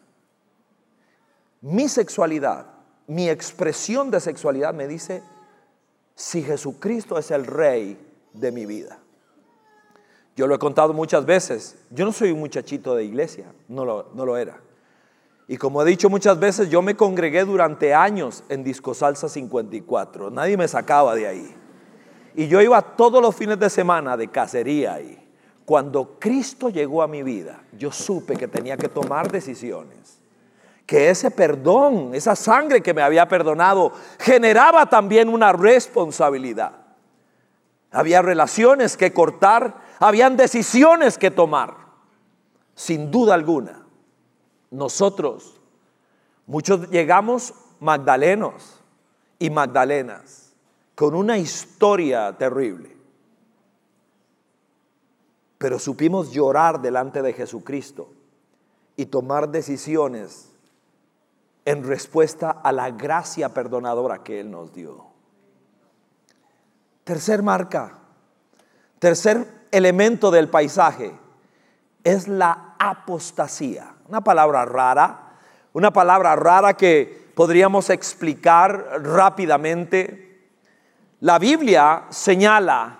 Mi 1.61 1.87
sexualidad, 1.87 2.67
mi 3.07 3.29
expresión 3.29 4.11
de 4.11 4.19
sexualidad 4.19 4.73
me 4.73 4.87
dice 4.87 5.23
si 6.13 6.43
Jesucristo 6.43 7.17
es 7.17 7.31
el 7.31 7.45
rey 7.45 7.97
de 8.33 8.51
mi 8.51 8.65
vida. 8.65 8.99
Yo 10.35 10.47
lo 10.47 10.55
he 10.55 10.59
contado 10.59 10.93
muchas 10.93 11.25
veces. 11.25 11.77
Yo 11.89 12.05
no 12.05 12.11
soy 12.11 12.31
un 12.31 12.39
muchachito 12.39 12.95
de 12.95 13.05
iglesia, 13.05 13.45
no 13.67 13.85
lo, 13.85 14.09
no 14.13 14.25
lo 14.25 14.37
era. 14.37 14.59
Y 15.47 15.57
como 15.57 15.81
he 15.81 15.85
dicho 15.85 16.09
muchas 16.09 16.39
veces, 16.39 16.69
yo 16.69 16.81
me 16.81 16.95
congregué 16.95 17.45
durante 17.45 17.93
años 17.93 18.43
en 18.49 18.63
Disco 18.63 18.93
Salsa 18.93 19.29
54. 19.29 20.31
Nadie 20.31 20.57
me 20.57 20.67
sacaba 20.67 21.15
de 21.15 21.27
ahí. 21.27 21.55
Y 22.35 22.47
yo 22.47 22.61
iba 22.61 22.81
todos 22.81 23.21
los 23.21 23.35
fines 23.35 23.59
de 23.59 23.69
semana 23.69 24.17
de 24.17 24.27
cacería 24.27 24.95
ahí. 24.95 25.21
Cuando 25.65 26.19
Cristo 26.19 26.69
llegó 26.69 27.01
a 27.01 27.07
mi 27.07 27.23
vida, 27.23 27.63
yo 27.77 27.91
supe 27.91 28.35
que 28.35 28.47
tenía 28.47 28.75
que 28.77 28.89
tomar 28.89 29.31
decisiones 29.31 30.19
que 30.85 31.09
ese 31.09 31.31
perdón, 31.31 32.11
esa 32.13 32.35
sangre 32.35 32.81
que 32.81 32.93
me 32.93 33.01
había 33.01 33.27
perdonado, 33.27 33.91
generaba 34.19 34.85
también 34.87 35.29
una 35.29 35.51
responsabilidad. 35.51 36.84
Había 37.95 38.21
relaciones 38.21 38.97
que 38.97 39.13
cortar, 39.13 39.81
habían 39.99 40.35
decisiones 40.35 41.17
que 41.17 41.31
tomar. 41.31 41.77
Sin 42.75 43.09
duda 43.09 43.35
alguna, 43.35 43.85
nosotros, 44.69 45.61
muchos 46.45 46.89
llegamos 46.89 47.53
magdalenos 47.79 48.81
y 49.39 49.49
magdalenas 49.49 50.51
con 50.93 51.15
una 51.15 51.37
historia 51.37 52.37
terrible. 52.37 52.97
Pero 55.57 55.79
supimos 55.79 56.33
llorar 56.33 56.81
delante 56.81 57.21
de 57.21 57.31
Jesucristo 57.31 58.09
y 58.97 59.05
tomar 59.05 59.47
decisiones 59.47 60.51
en 61.63 61.85
respuesta 61.85 62.51
a 62.51 62.73
la 62.73 62.91
gracia 62.91 63.53
perdonadora 63.53 64.21
que 64.21 64.41
Él 64.41 64.51
nos 64.51 64.73
dio. 64.73 65.14
Tercer 67.05 67.41
marca, 67.41 67.93
tercer 68.99 69.47
elemento 69.71 70.29
del 70.31 70.49
paisaje 70.49 71.13
es 72.03 72.27
la 72.27 72.75
apostasía. 72.77 73.93
Una 74.09 74.21
palabra 74.21 74.65
rara, 74.65 75.37
una 75.71 75.93
palabra 75.93 76.35
rara 76.35 76.73
que 76.73 77.31
podríamos 77.33 77.89
explicar 77.89 79.01
rápidamente. 79.01 80.49
La 81.21 81.39
Biblia 81.39 82.03
señala 82.09 82.99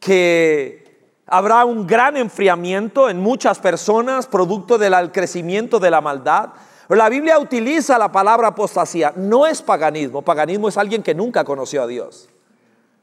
que 0.00 1.18
habrá 1.26 1.66
un 1.66 1.86
gran 1.86 2.16
enfriamiento 2.16 3.10
en 3.10 3.20
muchas 3.20 3.58
personas 3.58 4.26
producto 4.26 4.78
del 4.78 5.12
crecimiento 5.12 5.78
de 5.78 5.90
la 5.90 6.00
maldad 6.00 6.52
la 6.96 7.08
Biblia 7.08 7.38
utiliza 7.38 7.98
la 7.98 8.10
palabra 8.10 8.48
apostasía. 8.48 9.12
No 9.16 9.46
es 9.46 9.62
paganismo. 9.62 10.22
Paganismo 10.22 10.68
es 10.68 10.76
alguien 10.76 11.02
que 11.02 11.14
nunca 11.14 11.44
conoció 11.44 11.82
a 11.82 11.86
Dios. 11.86 12.28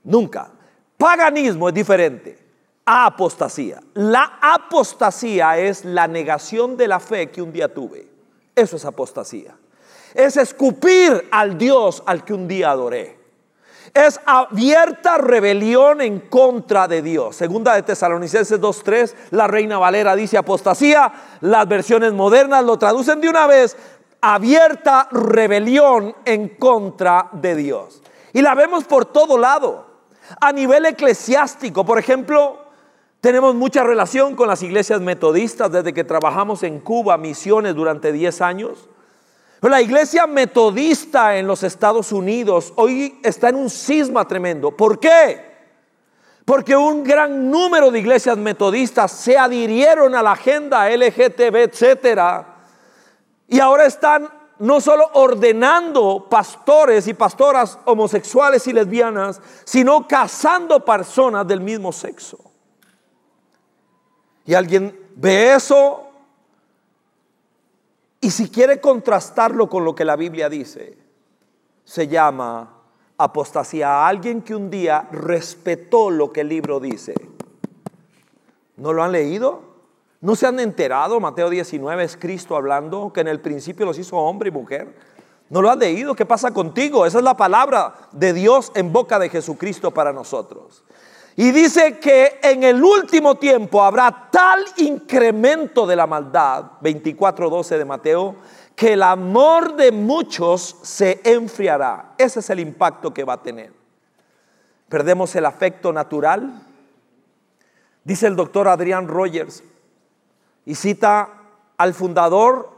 Nunca. 0.03 0.51
Paganismo 0.97 1.69
es 1.69 1.75
diferente 1.75 2.37
a 2.85 3.05
apostasía. 3.05 3.81
La 3.93 4.39
apostasía 4.41 5.57
es 5.57 5.85
la 5.85 6.07
negación 6.07 6.75
de 6.75 6.87
la 6.87 6.99
fe 6.99 7.29
que 7.29 7.41
un 7.41 7.51
día 7.51 7.73
tuve. 7.73 8.07
Eso 8.55 8.75
es 8.75 8.85
apostasía. 8.85 9.55
Es 10.13 10.37
escupir 10.37 11.27
al 11.31 11.57
Dios 11.57 12.01
al 12.05 12.25
que 12.25 12.33
un 12.33 12.47
día 12.47 12.71
adoré. 12.71 13.19
Es 13.93 14.19
abierta 14.25 15.17
rebelión 15.17 16.01
en 16.01 16.19
contra 16.19 16.87
de 16.87 17.01
Dios. 17.01 17.35
Segunda 17.35 17.75
de 17.75 17.83
Tesalonicenses 17.83 18.59
2.3, 18.59 19.13
la 19.31 19.47
Reina 19.47 19.77
Valera 19.77 20.15
dice 20.15 20.37
apostasía. 20.37 21.11
Las 21.41 21.67
versiones 21.67 22.13
modernas 22.13 22.63
lo 22.63 22.77
traducen 22.77 23.21
de 23.21 23.29
una 23.29 23.47
vez. 23.47 23.77
Abierta 24.21 25.07
rebelión 25.11 26.15
en 26.25 26.49
contra 26.49 27.29
de 27.33 27.55
Dios. 27.55 28.01
Y 28.33 28.41
la 28.41 28.53
vemos 28.53 28.83
por 28.83 29.05
todo 29.05 29.37
lado. 29.37 29.88
A 30.39 30.51
nivel 30.51 30.85
eclesiástico, 30.85 31.85
por 31.85 31.97
ejemplo, 31.99 32.65
tenemos 33.21 33.55
mucha 33.55 33.83
relación 33.83 34.35
con 34.35 34.47
las 34.47 34.63
iglesias 34.63 35.01
metodistas 35.01 35.71
desde 35.71 35.93
que 35.93 36.03
trabajamos 36.03 36.63
en 36.63 36.79
Cuba, 36.79 37.17
misiones 37.17 37.75
durante 37.75 38.11
10 38.11 38.41
años. 38.41 38.89
La 39.61 39.81
iglesia 39.81 40.25
metodista 40.25 41.35
en 41.35 41.45
los 41.45 41.63
Estados 41.63 42.13
Unidos 42.13 42.71
hoy 42.77 43.19
está 43.23 43.49
en 43.49 43.55
un 43.55 43.69
cisma 43.69 44.25
tremendo. 44.25 44.71
¿Por 44.75 44.99
qué? 44.99 45.49
Porque 46.45 46.77
un 46.77 47.03
gran 47.03 47.51
número 47.51 47.91
de 47.91 47.99
iglesias 47.99 48.37
metodistas 48.37 49.11
se 49.11 49.37
adhirieron 49.37 50.15
a 50.15 50.23
la 50.23 50.31
agenda 50.31 50.89
LGTB, 50.89 51.55
etcétera, 51.57 52.55
y 53.49 53.59
ahora 53.59 53.85
están 53.85 54.29
no 54.59 54.81
solo 54.81 55.09
ordenando 55.13 56.27
pastores 56.29 57.07
y 57.07 57.13
pastoras 57.13 57.79
homosexuales 57.85 58.67
y 58.67 58.73
lesbianas, 58.73 59.41
sino 59.63 60.07
casando 60.07 60.83
personas 60.83 61.47
del 61.47 61.61
mismo 61.61 61.91
sexo. 61.91 62.37
Y 64.45 64.53
alguien 64.53 64.97
ve 65.15 65.53
eso 65.53 66.09
y 68.21 68.31
si 68.31 68.49
quiere 68.49 68.81
contrastarlo 68.81 69.69
con 69.69 69.85
lo 69.85 69.95
que 69.95 70.03
la 70.03 70.15
Biblia 70.15 70.49
dice, 70.49 70.97
se 71.85 72.07
llama 72.07 72.75
apostasía 73.17 73.89
a 73.89 74.07
alguien 74.07 74.41
que 74.41 74.55
un 74.55 74.69
día 74.69 75.07
respetó 75.11 76.09
lo 76.09 76.31
que 76.31 76.41
el 76.41 76.49
libro 76.49 76.79
dice. 76.79 77.13
¿No 78.77 78.93
lo 78.93 79.03
han 79.03 79.11
leído? 79.11 79.68
¿No 80.21 80.35
se 80.35 80.47
han 80.47 80.59
enterado? 80.59 81.19
Mateo 81.19 81.49
19 81.49 82.03
es 82.03 82.17
Cristo 82.17 82.55
hablando 82.55 83.13
que 83.13 83.21
en 83.21 83.29
el 83.29 83.39
principio 83.39 83.85
los 83.85 83.97
hizo 83.97 84.17
hombre 84.17 84.49
y 84.49 84.51
mujer. 84.51 84.93
¿No 85.49 85.61
lo 85.61 85.71
han 85.71 85.79
leído? 85.79 86.13
¿Qué 86.13 86.25
pasa 86.25 86.51
contigo? 86.51 87.05
Esa 87.05 87.19
es 87.19 87.23
la 87.23 87.37
palabra 87.37 87.95
de 88.11 88.33
Dios 88.33 88.71
en 88.75 88.91
boca 88.91 89.17
de 89.17 89.29
Jesucristo 89.29 89.91
para 89.91 90.11
nosotros. 90.11 90.83
Y 91.37 91.51
dice 91.51 91.99
que 91.99 92.39
en 92.43 92.63
el 92.63 92.83
último 92.83 93.35
tiempo 93.35 93.81
habrá 93.81 94.29
tal 94.29 94.65
incremento 94.75 95.87
de 95.87 95.95
la 95.95 96.05
maldad, 96.05 96.65
24:12 96.81 97.77
de 97.77 97.85
Mateo, 97.85 98.35
que 98.75 98.93
el 98.93 99.03
amor 99.03 99.75
de 99.77 99.93
muchos 99.93 100.75
se 100.81 101.21
enfriará. 101.23 102.13
Ese 102.17 102.41
es 102.41 102.49
el 102.49 102.59
impacto 102.59 103.13
que 103.13 103.23
va 103.23 103.33
a 103.33 103.41
tener. 103.41 103.71
Perdemos 104.89 105.33
el 105.35 105.45
afecto 105.45 105.93
natural. 105.93 106.61
Dice 108.03 108.27
el 108.27 108.35
doctor 108.35 108.67
Adrián 108.67 109.07
Rogers 109.07 109.63
y 110.69 110.75
cita 110.75 111.33
al 111.77 111.95
fundador 111.95 112.69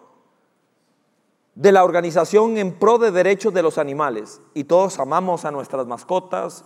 de 1.56 1.74
la 1.74 1.84
organización 1.84 2.58
en 2.58 2.72
pro 2.80 2.98
de 2.98 3.12
derechos 3.12 3.54
de 3.54 3.62
los 3.62 3.78
animales. 3.78 4.40
Y 4.54 4.64
todos 4.64 4.98
amamos 4.98 5.44
a 5.44 5.52
nuestras 5.52 5.86
mascotas, 5.88 6.64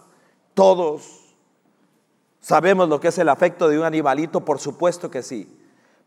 todos 0.54 1.24
¿Sabemos 2.42 2.88
lo 2.90 3.00
que 3.00 3.08
es 3.08 3.18
el 3.18 3.30
afecto 3.30 3.68
de 3.68 3.80
un 3.80 3.86
animalito? 3.86 4.46
Por 4.46 4.60
supuesto 4.60 5.10
que 5.10 5.24
sí. 5.24 5.52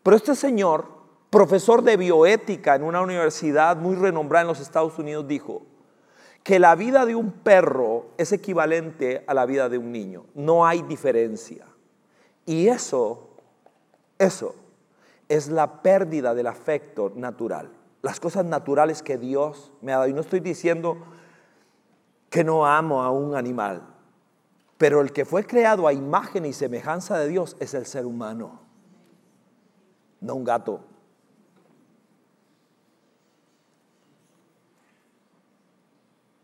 Pero 0.05 0.17
este 0.17 0.37
señor 0.37 0.87
profesor 1.31 1.83
de 1.83 1.97
bioética 1.97 2.77
en 2.77 2.85
una 2.85 3.01
universidad 3.01 3.77
muy 3.77 3.97
renombrada 3.97 4.43
en 4.43 4.49
los 4.49 4.61
Estados 4.61 4.97
Unidos, 5.01 5.27
dijo 5.27 5.63
que 6.45 6.61
la 6.61 6.77
vida 6.77 7.07
de 7.07 7.17
un 7.17 7.33
perro 7.33 8.07
es 8.19 8.31
equivalente 8.31 9.25
a 9.27 9.35
la 9.35 9.47
vida 9.47 9.69
de 9.69 9.79
un 9.79 9.91
niño. 9.91 10.27
No 10.37 10.65
hay 10.65 10.83
diferencia. 10.83 11.67
Y 12.47 12.69
eso, 12.69 13.31
eso 14.17 14.55
es 15.29 15.49
la 15.49 15.83
pérdida 15.83 16.35
del 16.35 16.47
afecto 16.47 17.12
natural. 17.14 17.71
Las 18.03 18.21
cosas 18.21 18.45
naturales 18.45 19.03
que 19.03 19.19
Dios 19.19 19.73
me 19.83 19.93
ha 19.93 19.99
dado. 19.99 20.09
Y 20.09 20.12
no 20.12 20.21
estoy 20.21 20.41
diciendo 20.41 20.99
que 22.31 22.45
no 22.45 22.67
amo 22.67 23.03
a 23.03 23.11
un 23.11 23.35
animal. 23.35 23.83
Pero 24.79 25.01
el 25.01 25.12
que 25.12 25.25
fue 25.25 25.45
creado 25.45 25.87
a 25.87 25.93
imagen 25.93 26.47
y 26.47 26.53
semejanza 26.53 27.19
de 27.19 27.29
Dios 27.29 27.57
es 27.59 27.75
el 27.75 27.85
ser 27.85 28.07
humano, 28.07 28.61
no 30.21 30.37
un 30.37 30.45
gato. 30.45 30.85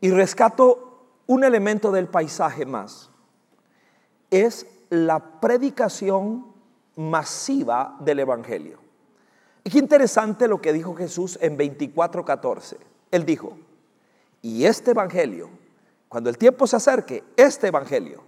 Y 0.01 0.11
rescato 0.11 1.07
un 1.27 1.44
elemento 1.44 1.92
del 1.92 2.09
paisaje 2.09 2.66
más. 2.66 3.11
Es 4.31 4.66
la 4.90 5.40
predicación 5.40 6.54
masiva 6.96 7.96
del 8.00 8.20
Evangelio. 8.20 8.78
Y 9.62 9.70
qué 9.70 9.78
interesante 9.78 10.48
lo 10.48 10.61
que 10.61 10.72
dijo 10.72 10.94
Jesús 10.94 11.38
en 11.40 11.57
24:14. 11.57 12.76
Él 13.11 13.24
dijo, 13.24 13.57
y 14.42 14.64
este 14.64 14.90
Evangelio 14.90 15.48
cuando 16.14 16.30
el 16.30 16.38
tiempo 16.38 16.68
se 16.68 16.76
acerque, 16.76 17.24
este 17.37 17.66
Evangelio 17.66 18.22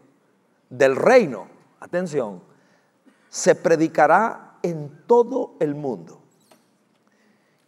del 0.69 0.97
reino, 0.97 1.47
atención, 1.79 2.43
se 3.29 3.55
predicará 3.55 4.59
en 4.63 5.05
todo 5.07 5.55
el 5.61 5.77
mundo. 5.77 6.19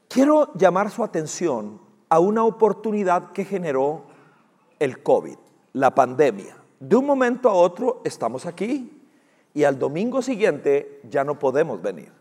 Quiero 0.08 0.52
llamar 0.54 0.90
su 0.90 1.04
atención 1.04 1.80
a 2.08 2.18
una 2.18 2.42
oportunidad 2.42 3.30
que 3.30 3.44
generó 3.44 4.06
el 4.80 5.04
COVID, 5.04 5.36
la 5.74 5.94
pandemia. 5.94 6.56
De 6.80 6.96
un 6.96 7.06
momento 7.06 7.48
a 7.48 7.54
otro 7.54 8.02
estamos 8.04 8.44
aquí 8.44 8.97
y 9.58 9.64
al 9.64 9.76
domingo 9.76 10.22
siguiente 10.22 11.00
ya 11.10 11.24
no 11.24 11.36
podemos 11.40 11.82
venir. 11.82 12.12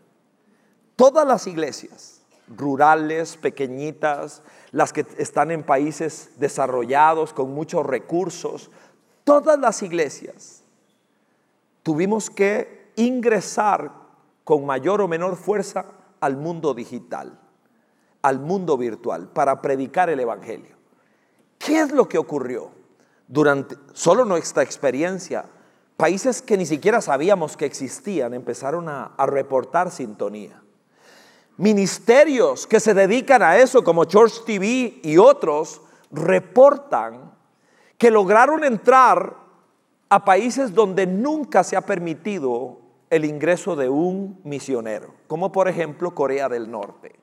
Todas 0.96 1.24
las 1.24 1.46
iglesias, 1.46 2.20
rurales, 2.48 3.36
pequeñitas, 3.36 4.42
las 4.72 4.92
que 4.92 5.06
están 5.18 5.52
en 5.52 5.62
países 5.62 6.32
desarrollados 6.38 7.32
con 7.32 7.54
muchos 7.54 7.86
recursos, 7.86 8.72
todas 9.22 9.56
las 9.56 9.84
iglesias 9.84 10.64
tuvimos 11.84 12.28
que 12.28 12.90
ingresar 12.96 13.92
con 14.42 14.66
mayor 14.66 15.00
o 15.00 15.06
menor 15.06 15.36
fuerza 15.36 15.86
al 16.18 16.36
mundo 16.36 16.74
digital, 16.74 17.38
al 18.20 18.40
mundo 18.40 18.76
virtual, 18.76 19.28
para 19.28 19.62
predicar 19.62 20.10
el 20.10 20.18
Evangelio. 20.18 20.74
¿Qué 21.56 21.78
es 21.78 21.92
lo 21.92 22.08
que 22.08 22.18
ocurrió? 22.18 22.72
Durante 23.28 23.76
solo 23.92 24.24
nuestra 24.24 24.64
experiencia, 24.64 25.44
países 25.98 26.40
que 26.40 26.56
ni 26.56 26.64
siquiera 26.64 27.02
sabíamos 27.02 27.58
que 27.58 27.66
existían 27.66 28.32
empezaron 28.32 28.88
a, 28.88 29.12
reportar 29.26 29.90
sintonía 29.90 30.62
ministerios 31.58 32.68
que 32.68 32.78
se 32.78 32.94
dedican 32.94 33.42
a 33.42 33.58
eso, 33.58 33.82
como 33.82 34.04
Church 34.04 34.44
TV 34.46 35.00
y 35.02 35.18
otros, 35.18 35.82
reportan 36.12 37.32
que 37.98 38.12
lograron 38.12 38.62
entrar 38.62 39.36
a 40.08 40.24
países 40.24 40.72
donde 40.72 41.06
nunca 41.06 41.64
se 41.64 41.76
ha 41.76 41.80
permitido 41.80 42.78
el 43.10 43.24
ingreso 43.24 43.74
de 43.74 43.88
un 43.88 44.40
misionero, 44.44 45.12
como 45.26 45.50
por 45.50 45.68
ejemplo 45.68 46.14
Corea 46.14 46.48
del 46.48 46.70
Norte. 46.70 47.16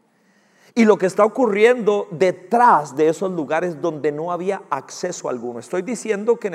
Y 0.78 0.84
lo 0.84 0.98
que 0.98 1.06
está 1.06 1.24
ocurriendo 1.24 2.10
detrás 2.12 2.98
de 2.98 3.08
esos 3.08 3.32
lugares 3.32 3.82
donde 3.82 4.12
no 4.12 4.34
había 4.34 4.64
acceso 4.70 5.30
alguno. 5.30 5.60
Estoy 5.60 5.84
diciendo 5.84 6.36
que, 6.36 6.52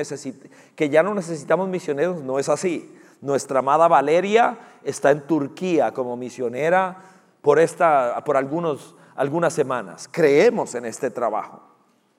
que 0.76 0.88
ya 0.90 1.02
no 1.02 1.14
necesitamos 1.14 1.70
misioneros, 1.70 2.22
no 2.22 2.38
es 2.38 2.50
así. 2.50 2.94
Nuestra 3.22 3.60
amada 3.60 3.88
Valeria 3.88 4.58
está 4.84 5.10
en 5.10 5.22
Turquía 5.22 5.92
como 5.92 6.18
misionera 6.18 7.02
por, 7.40 7.58
esta, 7.58 8.22
por 8.26 8.36
algunos, 8.36 8.94
algunas 9.16 9.54
semanas. 9.54 10.06
Creemos 10.10 10.74
en 10.74 10.84
este 10.84 11.10
trabajo. 11.10 11.62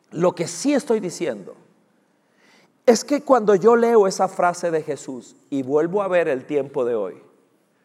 Lo 0.10 0.34
que 0.34 0.48
sí 0.48 0.74
estoy 0.74 1.00
diciendo 1.00 1.56
es 2.88 3.06
que 3.06 3.22
cuando 3.22 3.54
yo 3.54 3.76
leo 3.76 4.08
esa 4.08 4.28
frase 4.28 4.72
de 4.72 4.82
Jesús 4.82 5.36
y 5.52 5.62
vuelvo 5.62 6.02
a 6.02 6.08
ver 6.08 6.28
el 6.28 6.46
tiempo 6.46 6.84
de 6.84 6.96
hoy, 6.96 7.22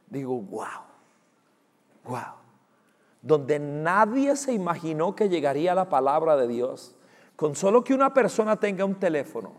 digo, 0.08 0.40
wow, 0.40 0.66
wow, 2.04 2.35
donde 3.26 3.58
nadie 3.58 4.36
se 4.36 4.52
imaginó 4.52 5.16
que 5.16 5.28
llegaría 5.28 5.74
la 5.74 5.88
palabra 5.88 6.36
de 6.36 6.46
Dios, 6.46 6.94
con 7.34 7.56
solo 7.56 7.82
que 7.82 7.92
una 7.92 8.14
persona 8.14 8.54
tenga 8.56 8.84
un 8.84 8.94
teléfono, 8.94 9.52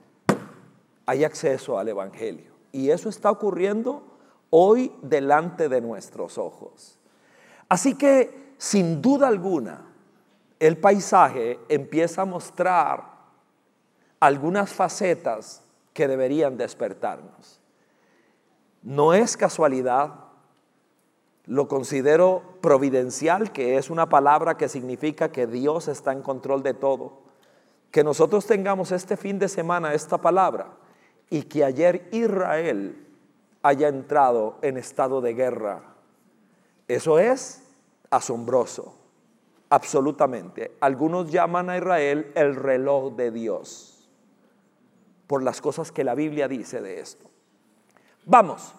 hay 1.05 1.25
acceso 1.25 1.77
al 1.77 1.89
Evangelio. 1.89 2.53
Y 2.71 2.91
eso 2.91 3.09
está 3.09 3.29
ocurriendo 3.29 4.03
hoy 4.51 4.93
delante 5.01 5.67
de 5.67 5.81
nuestros 5.81 6.37
ojos. 6.37 6.97
Así 7.67 7.95
que, 7.95 8.53
sin 8.57 9.01
duda 9.01 9.27
alguna, 9.27 9.85
el 10.59 10.77
paisaje 10.77 11.59
empieza 11.67 12.21
a 12.21 12.25
mostrar 12.25 13.03
algunas 14.21 14.71
facetas 14.71 15.61
que 15.93 16.07
deberían 16.07 16.55
despertarnos. 16.57 17.59
No 18.81 19.13
es 19.13 19.35
casualidad, 19.35 20.26
lo 21.47 21.67
considero 21.67 22.43
providencial, 22.61 23.51
que 23.51 23.77
es 23.77 23.89
una 23.89 24.09
palabra 24.09 24.57
que 24.57 24.69
significa 24.69 25.31
que 25.31 25.47
Dios 25.47 25.87
está 25.87 26.11
en 26.11 26.21
control 26.21 26.61
de 26.61 26.73
todo. 26.73 27.21
Que 27.91 28.03
nosotros 28.03 28.45
tengamos 28.45 28.91
este 28.91 29.17
fin 29.17 29.39
de 29.39 29.47
semana 29.47 29.93
esta 29.93 30.19
palabra 30.19 30.73
y 31.29 31.43
que 31.43 31.63
ayer 31.63 32.07
Israel 32.11 33.07
haya 33.63 33.87
entrado 33.87 34.57
en 34.61 34.77
estado 34.77 35.21
de 35.21 35.33
guerra 35.33 35.97
eso 36.87 37.19
es 37.19 37.63
asombroso, 38.09 38.97
absolutamente. 39.69 40.75
Algunos 40.79 41.29
llaman 41.29 41.69
a 41.69 41.77
Israel 41.77 42.31
el 42.35 42.55
reloj 42.55 43.15
de 43.15 43.31
Dios, 43.31 44.09
por 45.27 45.43
las 45.43 45.59
cosas 45.59 45.91
que 45.91 46.05
la 46.05 46.15
Biblia 46.15 46.47
dice 46.47 46.81
de 46.81 47.01
esto. 47.01 47.29
Vamos. 48.25 48.73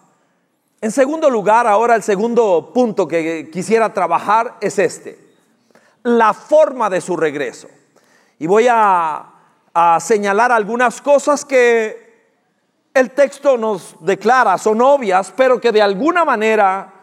En 0.81 0.91
segundo 0.91 1.29
lugar, 1.29 1.67
ahora 1.67 1.95
el 1.95 2.03
segundo 2.03 2.71
punto 2.73 3.07
que 3.07 3.49
quisiera 3.51 3.93
trabajar 3.93 4.55
es 4.61 4.79
este, 4.79 5.19
la 6.03 6.33
forma 6.33 6.89
de 6.89 7.01
su 7.01 7.17
regreso. 7.17 7.67
Y 8.37 8.47
voy 8.47 8.67
a, 8.69 9.25
a 9.73 9.99
señalar 9.99 10.51
algunas 10.51 11.01
cosas 11.01 11.43
que 11.43 12.09
el 12.93 13.11
texto 13.11 13.57
nos 13.57 13.95
declara, 13.99 14.57
son 14.57 14.81
obvias, 14.81 15.33
pero 15.35 15.59
que 15.59 15.71
de 15.71 15.81
alguna 15.81 16.23
manera 16.23 16.93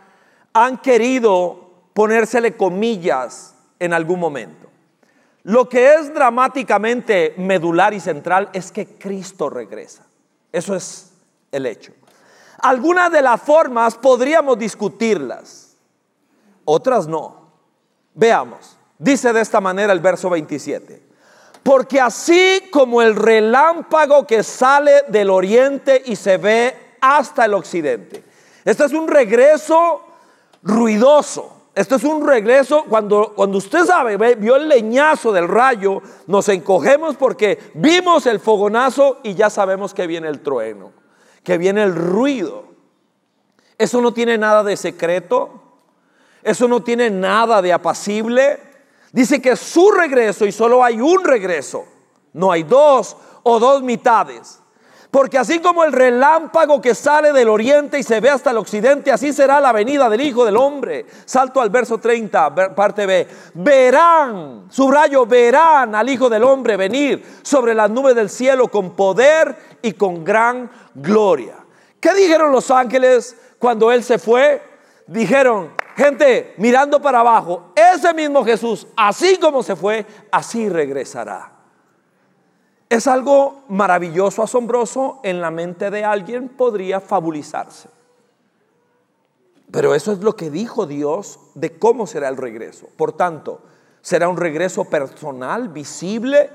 han 0.54 0.78
querido 0.78 1.66
ponérsele 1.92 2.56
comillas 2.56 3.54
en 3.78 3.92
algún 3.92 4.20
momento. 4.20 4.68
Lo 5.44 5.68
que 5.68 5.94
es 5.94 6.12
dramáticamente 6.12 7.34
medular 7.38 7.94
y 7.94 8.00
central 8.00 8.50
es 8.52 8.72
que 8.72 8.86
Cristo 8.86 9.48
regresa. 9.48 10.04
Eso 10.52 10.74
es 10.74 11.12
el 11.52 11.66
hecho. 11.66 11.92
Algunas 12.66 13.12
de 13.12 13.22
las 13.22 13.40
formas 13.40 13.94
podríamos 13.94 14.59
discutirlas, 14.59 15.76
otras 16.64 17.07
no. 17.07 17.46
Veamos, 18.12 18.76
dice 18.98 19.33
de 19.33 19.40
esta 19.40 19.61
manera 19.61 19.92
el 19.92 20.00
verso 20.00 20.29
27. 20.29 21.00
Porque 21.62 22.00
así 22.00 22.68
como 22.72 23.02
el 23.02 23.14
relámpago 23.14 24.26
que 24.26 24.42
sale 24.42 25.05
del 25.07 25.31
oriente 25.31 26.02
y 26.07 26.16
se 26.16 26.38
ve 26.38 26.96
hasta 27.00 27.44
el 27.44 27.55
occidente. 27.55 28.24
Este 28.64 28.85
es 28.85 28.92
un 28.92 29.07
regreso 29.07 30.02
ruidoso. 30.64 31.68
Esto 31.72 31.94
es 31.94 32.02
un 32.02 32.26
regreso, 32.26 32.85
cuando, 32.88 33.33
cuando 33.37 33.59
usted 33.59 33.85
sabe, 33.85 34.16
vio 34.35 34.57
el 34.57 34.66
leñazo 34.66 35.31
del 35.31 35.46
rayo, 35.46 36.02
nos 36.26 36.48
encogemos 36.48 37.14
porque 37.14 37.70
vimos 37.74 38.26
el 38.26 38.40
fogonazo 38.40 39.20
y 39.22 39.35
ya 39.35 39.50
sabemos 39.50 39.94
que 39.94 40.09
viene 40.09 40.26
el 40.26 40.40
trueno, 40.40 41.05
que 41.46 41.59
viene 41.59 41.85
el 41.85 41.94
ruido. 41.94 42.64
Eso 43.78 44.00
no 44.00 44.12
tiene 44.12 44.37
nada 44.37 44.64
de 44.64 44.76
secreto, 44.76 45.62
eso 46.42 46.66
no 46.66 46.82
tiene 46.82 47.09
nada 47.09 47.62
de 47.62 47.72
apacible. 47.72 48.59
Dice 49.12 49.40
que 49.40 49.54
su 49.54 49.92
regreso, 49.92 50.44
y 50.44 50.50
solo 50.50 50.82
hay 50.82 51.00
un 51.00 51.22
regreso, 51.22 51.87
no 52.32 52.50
hay 52.50 52.64
dos 52.64 53.16
o 53.44 53.61
dos 53.61 53.80
mitades. 53.85 54.59
Porque 55.10 55.38
así 55.38 55.60
como 55.60 55.84
el 55.84 55.92
relámpago 55.92 56.80
que 56.80 56.94
sale 56.94 57.32
del 57.32 57.48
oriente 57.48 57.98
y 57.98 58.02
se 58.02 58.20
ve 58.20 58.30
hasta 58.30 58.50
el 58.50 58.58
occidente, 58.58 59.12
así 59.12 59.32
será 59.32 59.60
la 59.60 59.72
venida 59.72 60.08
del 60.08 60.20
Hijo 60.20 60.44
del 60.44 60.56
Hombre. 60.56 61.06
Salto 61.24 61.60
al 61.60 61.70
verso 61.70 61.98
30, 61.98 62.74
parte 62.74 63.06
B. 63.06 63.28
Verán, 63.54 64.66
subrayo, 64.70 65.26
verán 65.26 65.94
al 65.94 66.08
Hijo 66.08 66.28
del 66.28 66.44
Hombre 66.44 66.76
venir 66.76 67.24
sobre 67.42 67.74
las 67.74 67.90
nubes 67.90 68.14
del 68.14 68.28
cielo 68.28 68.68
con 68.68 68.94
poder 68.94 69.56
y 69.82 69.92
con 69.92 70.24
gran 70.24 70.70
gloria. 70.94 71.54
¿Qué 72.00 72.12
dijeron 72.14 72.52
los 72.52 72.70
ángeles 72.70 73.36
cuando 73.58 73.90
Él 73.90 74.02
se 74.02 74.18
fue? 74.18 74.62
Dijeron, 75.06 75.70
Gente, 75.96 76.52
mirando 76.58 77.00
para 77.00 77.20
abajo, 77.20 77.72
ese 77.74 78.12
mismo 78.12 78.44
Jesús, 78.44 78.86
así 78.96 79.38
como 79.38 79.62
se 79.62 79.74
fue, 79.74 80.04
así 80.30 80.68
regresará. 80.68 81.55
Es 82.88 83.09
algo 83.09 83.64
maravilloso, 83.68 84.42
asombroso, 84.42 85.18
en 85.25 85.40
la 85.40 85.51
mente 85.51 85.90
de 85.90 86.05
alguien 86.05 86.49
podría 86.49 87.01
fabulizarse. 87.01 87.88
Pero 89.72 89.94
eso 89.94 90.12
es 90.12 90.20
lo 90.20 90.37
que 90.37 90.51
dijo 90.51 90.87
Dios 90.87 91.40
de 91.55 91.79
cómo 91.79 92.07
será 92.07 92.29
el 92.29 92.37
regreso. 92.37 92.87
Por 92.96 93.12
tanto, 93.12 93.61
será 94.01 94.29
un 94.29 94.37
regreso 94.37 94.85
personal, 94.85 95.68
visible. 95.68 96.49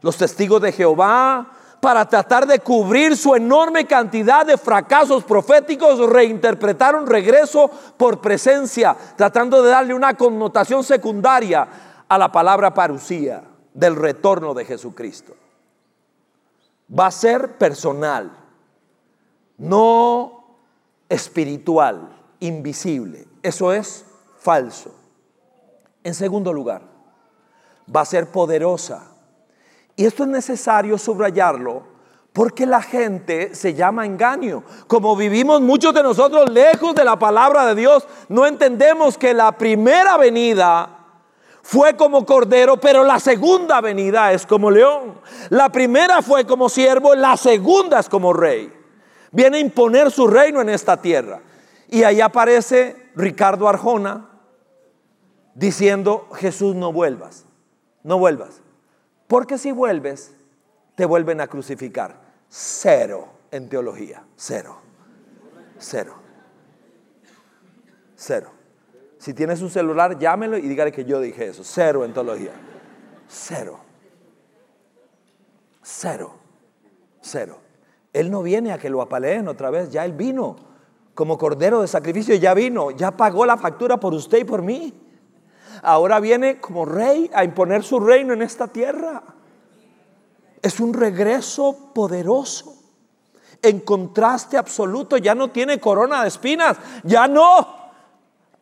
Los 0.00 0.16
testigos 0.16 0.62
de 0.62 0.72
Jehová, 0.72 1.46
para 1.80 2.08
tratar 2.08 2.46
de 2.46 2.60
cubrir 2.60 3.14
su 3.14 3.34
enorme 3.34 3.86
cantidad 3.86 4.46
de 4.46 4.56
fracasos 4.56 5.24
proféticos, 5.24 6.08
reinterpretaron 6.08 7.06
regreso 7.06 7.70
por 7.98 8.22
presencia, 8.22 8.96
tratando 9.16 9.62
de 9.62 9.70
darle 9.70 9.92
una 9.92 10.14
connotación 10.14 10.82
secundaria 10.82 11.68
a 12.08 12.16
la 12.16 12.32
palabra 12.32 12.72
parucía 12.72 13.51
del 13.74 13.96
retorno 13.96 14.54
de 14.54 14.64
Jesucristo. 14.64 15.34
Va 16.98 17.06
a 17.06 17.10
ser 17.10 17.56
personal, 17.56 18.30
no 19.58 20.44
espiritual, 21.08 22.08
invisible. 22.40 23.26
Eso 23.42 23.72
es 23.72 24.04
falso. 24.38 24.94
En 26.04 26.14
segundo 26.14 26.52
lugar, 26.52 26.82
va 27.94 28.00
a 28.00 28.06
ser 28.06 28.30
poderosa. 28.30 29.04
Y 29.96 30.04
esto 30.04 30.24
es 30.24 30.28
necesario 30.28 30.98
subrayarlo 30.98 31.92
porque 32.32 32.66
la 32.66 32.82
gente 32.82 33.54
se 33.54 33.74
llama 33.74 34.06
engaño. 34.06 34.64
Como 34.86 35.14
vivimos 35.16 35.60
muchos 35.60 35.94
de 35.94 36.02
nosotros 36.02 36.50
lejos 36.50 36.94
de 36.94 37.04
la 37.04 37.18
palabra 37.18 37.66
de 37.66 37.74
Dios, 37.74 38.06
no 38.28 38.46
entendemos 38.46 39.18
que 39.18 39.34
la 39.34 39.52
primera 39.52 40.16
venida 40.16 41.01
fue 41.62 41.96
como 41.96 42.26
cordero, 42.26 42.78
pero 42.78 43.04
la 43.04 43.20
segunda 43.20 43.80
venida 43.80 44.32
es 44.32 44.46
como 44.46 44.70
león. 44.70 45.20
La 45.48 45.70
primera 45.70 46.20
fue 46.20 46.44
como 46.44 46.68
siervo, 46.68 47.14
la 47.14 47.36
segunda 47.36 48.00
es 48.00 48.08
como 48.08 48.32
rey. 48.32 48.72
Viene 49.30 49.58
a 49.58 49.60
imponer 49.60 50.10
su 50.10 50.26
reino 50.26 50.60
en 50.60 50.68
esta 50.68 51.00
tierra. 51.00 51.40
Y 51.88 52.02
ahí 52.02 52.20
aparece 52.20 53.10
Ricardo 53.14 53.68
Arjona 53.68 54.28
diciendo, 55.54 56.28
Jesús 56.34 56.74
no 56.74 56.92
vuelvas, 56.92 57.46
no 58.02 58.18
vuelvas. 58.18 58.60
Porque 59.28 59.56
si 59.56 59.72
vuelves, 59.72 60.34
te 60.96 61.06
vuelven 61.06 61.40
a 61.40 61.46
crucificar. 61.46 62.20
Cero 62.48 63.28
en 63.50 63.68
teología, 63.68 64.24
cero, 64.36 64.76
cero, 65.78 66.14
cero. 68.16 68.61
Si 69.22 69.34
tienes 69.34 69.62
un 69.62 69.70
celular, 69.70 70.18
llámelo 70.18 70.58
y 70.58 70.62
dígale 70.62 70.90
que 70.90 71.04
yo 71.04 71.20
dije 71.20 71.46
eso. 71.46 71.62
Cero 71.62 72.04
en 72.04 72.12
teología. 72.12 72.50
Cero. 73.28 73.78
Cero. 75.80 76.34
Cero. 77.20 77.58
Él 78.12 78.32
no 78.32 78.42
viene 78.42 78.72
a 78.72 78.78
que 78.78 78.90
lo 78.90 79.00
apaleen 79.00 79.46
otra 79.46 79.70
vez. 79.70 79.92
Ya 79.92 80.04
Él 80.04 80.10
vino 80.14 80.56
como 81.14 81.38
cordero 81.38 81.82
de 81.82 81.86
sacrificio. 81.86 82.34
Ya 82.34 82.52
vino. 82.52 82.90
Ya 82.90 83.12
pagó 83.12 83.46
la 83.46 83.56
factura 83.56 84.00
por 84.00 84.12
usted 84.12 84.38
y 84.38 84.44
por 84.44 84.60
mí. 84.60 84.92
Ahora 85.82 86.18
viene 86.18 86.60
como 86.60 86.84
rey 86.84 87.30
a 87.32 87.44
imponer 87.44 87.84
su 87.84 88.00
reino 88.00 88.32
en 88.32 88.42
esta 88.42 88.66
tierra. 88.66 89.22
Es 90.60 90.80
un 90.80 90.92
regreso 90.92 91.92
poderoso. 91.94 92.74
En 93.62 93.78
contraste 93.78 94.58
absoluto. 94.58 95.16
Ya 95.16 95.36
no 95.36 95.52
tiene 95.52 95.78
corona 95.78 96.22
de 96.22 96.28
espinas. 96.28 96.76
Ya 97.04 97.28
no 97.28 97.81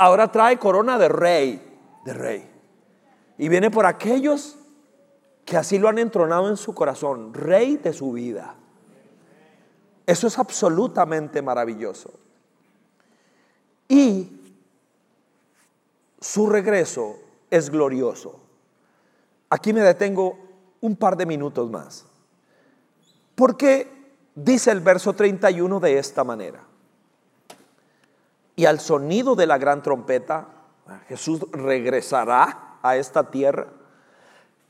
ahora 0.01 0.33
trae 0.33 0.59
corona 0.59 0.99
de 0.99 1.11
rey, 1.11 1.63
de 2.07 2.15
rey. 2.15 2.51
Y 3.37 3.51
viene 3.51 3.71
por 3.71 3.85
aquellos 3.85 4.57
que 5.45 5.59
así 5.59 5.79
lo 5.79 5.89
han 5.91 5.99
entronado 5.99 6.49
en 6.49 6.57
su 6.57 6.75
corazón, 6.75 7.35
rey 7.35 7.77
de 7.77 7.93
su 7.93 8.13
vida. 8.13 8.55
Eso 10.07 10.27
es 10.27 10.39
absolutamente 10.39 11.43
maravilloso. 11.43 12.15
Y 13.89 14.41
su 16.19 16.49
regreso 16.49 17.17
es 17.51 17.69
glorioso. 17.69 18.41
Aquí 19.51 19.75
me 19.75 19.83
detengo 19.83 20.39
un 20.81 20.97
par 20.97 21.19
de 21.19 21.27
minutos 21.27 21.71
más. 21.71 22.07
Porque 23.35 23.87
dice 24.35 24.71
el 24.71 24.81
verso 24.81 25.13
31 25.13 25.79
de 25.79 25.99
esta 25.99 26.25
manera 26.25 26.70
y 28.61 28.67
al 28.67 28.79
sonido 28.79 29.37
de 29.37 29.47
la 29.47 29.57
gran 29.57 29.83
trompeta, 29.83 30.49
Jesús 31.09 31.47
regresará 31.51 32.77
a 32.83 32.95
esta 32.99 33.31
tierra, 33.31 33.69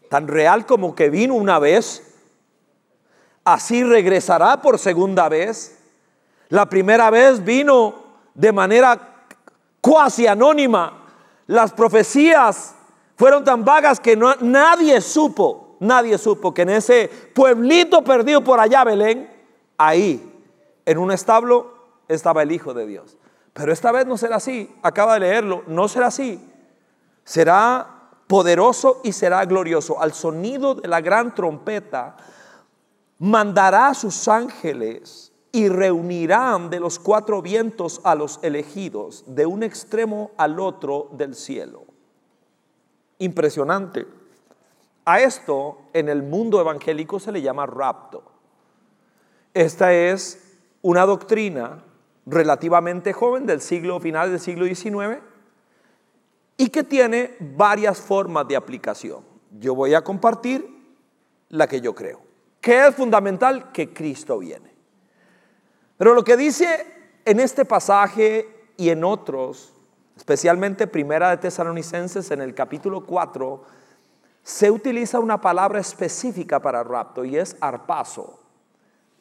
tan 0.09 0.29
real 0.29 0.64
como 0.64 0.94
que 0.94 1.11
vino 1.11 1.35
una 1.35 1.59
vez, 1.59 2.14
así 3.42 3.83
regresará 3.83 4.62
por 4.62 4.79
segunda 4.79 5.29
vez. 5.29 5.76
La 6.50 6.66
primera 6.66 7.11
vez 7.11 7.44
vino 7.44 7.96
de 8.33 8.53
manera 8.53 9.24
cuasi 9.81 10.29
anónima. 10.29 11.09
Las 11.48 11.72
profecías 11.72 12.76
fueron 13.16 13.42
tan 13.42 13.64
vagas 13.64 13.98
que 13.98 14.16
nadie 14.16 15.00
supo, 15.00 15.79
nadie 15.81 16.16
supo 16.16 16.55
que 16.55 16.62
en 16.62 16.70
ese 16.70 17.11
pueblito 17.35 18.05
perdido 18.05 18.44
por 18.44 18.61
allá, 18.61 18.85
Belén, 18.85 19.29
ahí, 19.76 20.33
en 20.87 20.96
un 20.96 21.11
establo, 21.11 21.74
estaba 22.07 22.44
el 22.44 22.53
Hijo 22.53 22.72
de 22.72 22.87
Dios. 22.87 23.16
Pero 23.52 23.72
esta 23.72 23.92
vez 23.92 24.06
no 24.06 24.16
será 24.16 24.36
así. 24.36 24.74
Acaba 24.82 25.14
de 25.14 25.20
leerlo. 25.20 25.64
No 25.66 25.88
será 25.88 26.06
así. 26.06 26.40
Será 27.24 28.00
poderoso 28.26 29.00
y 29.02 29.12
será 29.12 29.44
glorioso. 29.44 30.00
Al 30.00 30.12
sonido 30.12 30.76
de 30.76 30.88
la 30.88 31.00
gran 31.00 31.34
trompeta, 31.34 32.16
mandará 33.18 33.88
a 33.88 33.94
sus 33.94 34.28
ángeles 34.28 35.32
y 35.52 35.68
reunirán 35.68 36.70
de 36.70 36.78
los 36.78 36.98
cuatro 36.98 37.42
vientos 37.42 38.00
a 38.04 38.14
los 38.14 38.38
elegidos, 38.42 39.24
de 39.26 39.46
un 39.46 39.62
extremo 39.62 40.30
al 40.36 40.60
otro 40.60 41.08
del 41.12 41.34
cielo. 41.34 41.84
Impresionante. 43.18 44.06
A 45.04 45.20
esto 45.20 45.78
en 45.92 46.08
el 46.08 46.22
mundo 46.22 46.60
evangélico 46.60 47.18
se 47.18 47.32
le 47.32 47.42
llama 47.42 47.66
rapto. 47.66 48.22
Esta 49.52 49.92
es 49.92 50.56
una 50.82 51.04
doctrina 51.04 51.82
relativamente 52.26 53.12
joven 53.12 53.46
del 53.46 53.61
siglo 53.61 54.00
final 54.00 54.30
del 54.30 54.40
siglo 54.40 54.66
XIX 54.66 55.20
y 56.56 56.68
que 56.68 56.85
tiene 56.85 57.37
varias 57.40 58.00
formas 58.00 58.46
de 58.46 58.56
aplicación. 58.56 59.24
Yo 59.59 59.74
voy 59.74 59.94
a 59.94 60.02
compartir 60.02 60.68
la 61.48 61.66
que 61.66 61.80
yo 61.80 61.94
creo. 61.94 62.20
que 62.61 62.87
es 62.87 62.94
fundamental? 62.94 63.72
Que 63.72 63.92
Cristo 63.92 64.38
viene. 64.38 64.70
Pero 65.96 66.14
lo 66.14 66.22
que 66.22 66.37
dice 66.37 66.87
en 67.24 67.40
este 67.40 67.64
pasaje 67.64 68.48
y 68.76 68.90
en 68.90 69.04
otros, 69.04 69.72
especialmente 70.16 70.87
Primera 70.87 71.30
de 71.30 71.38
Tesalonicenses 71.38 72.30
en 72.30 72.40
el 72.40 72.54
capítulo 72.54 73.04
4, 73.04 73.64
se 74.42 74.70
utiliza 74.70 75.20
una 75.20 75.40
palabra 75.40 75.80
específica 75.80 76.61
para 76.61 76.83
rapto 76.83 77.24
y 77.24 77.37
es 77.37 77.56
arpazo. 77.61 78.39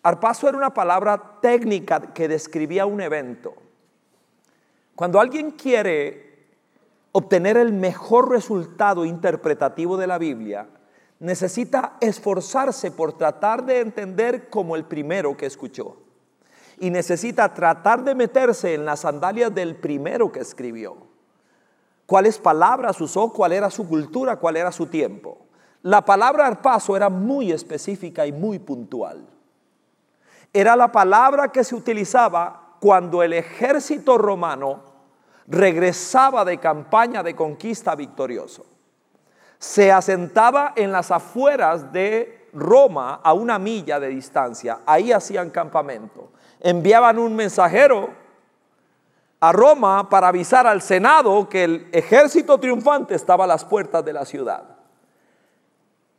Arpazo 0.02 0.48
era 0.48 0.58
una 0.58 0.74
palabra 0.74 1.40
técnica 1.42 2.14
que 2.14 2.28
describía 2.28 2.86
un 2.86 3.02
evento. 3.02 3.54
Cuando 4.96 5.20
alguien 5.20 5.52
quiere 5.52 6.48
obtener 7.12 7.58
el 7.58 7.74
mejor 7.74 8.30
resultado 8.30 9.04
interpretativo 9.04 9.98
de 9.98 10.08
la 10.08 10.18
Biblia, 10.18 10.68
necesita 11.20 11.98
esforzarse 12.00 12.92
por 12.92 13.14
tratar 13.14 13.66
de 13.66 13.82
entender 13.82 14.50
como 14.50 14.76
el 14.76 14.86
primero 14.86 15.36
que 15.36 15.46
escuchó. 15.46 15.98
Y 16.80 16.92
necesita 16.92 17.54
tratar 17.54 18.04
de 18.06 18.16
meterse 18.16 18.74
en 18.74 18.86
las 18.86 19.02
sandalias 19.02 19.54
del 19.54 19.76
primero 19.76 20.32
que 20.32 20.40
escribió. 20.40 20.96
Cuáles 22.06 22.38
palabras 22.38 23.02
usó, 23.02 23.34
cuál 23.34 23.52
era 23.52 23.70
su 23.70 23.88
cultura, 23.88 24.38
cuál 24.38 24.56
era 24.56 24.72
su 24.72 24.88
tiempo. 24.88 25.40
La 25.82 26.04
palabra 26.06 26.48
arpazo 26.48 26.96
era 26.96 27.10
muy 27.10 27.52
específica 27.52 28.26
y 28.26 28.32
muy 28.32 28.60
puntual. 28.60 29.28
Era 30.54 30.76
la 30.76 30.92
palabra 30.92 31.52
que 31.52 31.64
se 31.64 31.76
utilizaba 31.76 32.76
cuando 32.80 33.22
el 33.22 33.34
ejército 33.34 34.18
romano 34.18 34.84
regresaba 35.48 36.46
de 36.46 36.58
campaña 36.58 37.24
de 37.24 37.36
conquista 37.36 37.96
victorioso. 37.96 38.66
Se 39.58 39.92
asentaba 39.92 40.74
en 40.76 40.92
las 40.92 41.12
afueras 41.12 41.92
de 41.92 42.50
Roma 42.54 43.20
a 43.24 43.34
una 43.34 43.60
milla 43.60 44.00
de 44.00 44.08
distancia. 44.08 44.80
Ahí 44.86 45.12
hacían 45.12 45.50
campamento. 45.50 46.32
Enviaban 46.62 47.20
un 47.20 47.36
mensajero 47.36 48.10
a 49.40 49.52
Roma 49.52 50.10
para 50.10 50.30
avisar 50.30 50.68
al 50.68 50.82
Senado 50.82 51.48
que 51.48 51.64
el 51.64 51.90
ejército 51.92 52.60
triunfante 52.60 53.16
estaba 53.16 53.44
a 53.44 53.48
las 53.48 53.66
puertas 53.66 54.04
de 54.04 54.14
la 54.14 54.26
ciudad. 54.26 54.79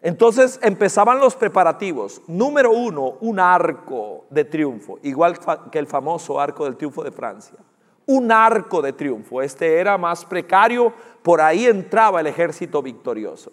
Entonces 0.03 0.59
empezaban 0.63 1.21
los 1.21 1.37
preparativos. 1.37 2.23
Número 2.27 2.71
uno, 2.71 3.17
un 3.21 3.39
arco 3.39 4.25
de 4.31 4.45
triunfo, 4.45 4.99
igual 5.03 5.39
que 5.71 5.79
el 5.79 5.87
famoso 5.87 6.41
arco 6.41 6.65
del 6.65 6.77
triunfo 6.77 7.05
de 7.05 7.13
Francia. 7.13 7.59
un 8.07 8.33
arco 8.33 8.83
de 8.83 8.93
triunfo. 8.93 9.41
Este 9.41 9.79
era 9.79 9.97
más 9.97 10.25
precario, 10.25 10.93
por 11.23 11.41
ahí 11.41 11.67
entraba 11.67 12.21
el 12.21 12.27
ejército 12.27 12.83
victorioso. 12.83 13.53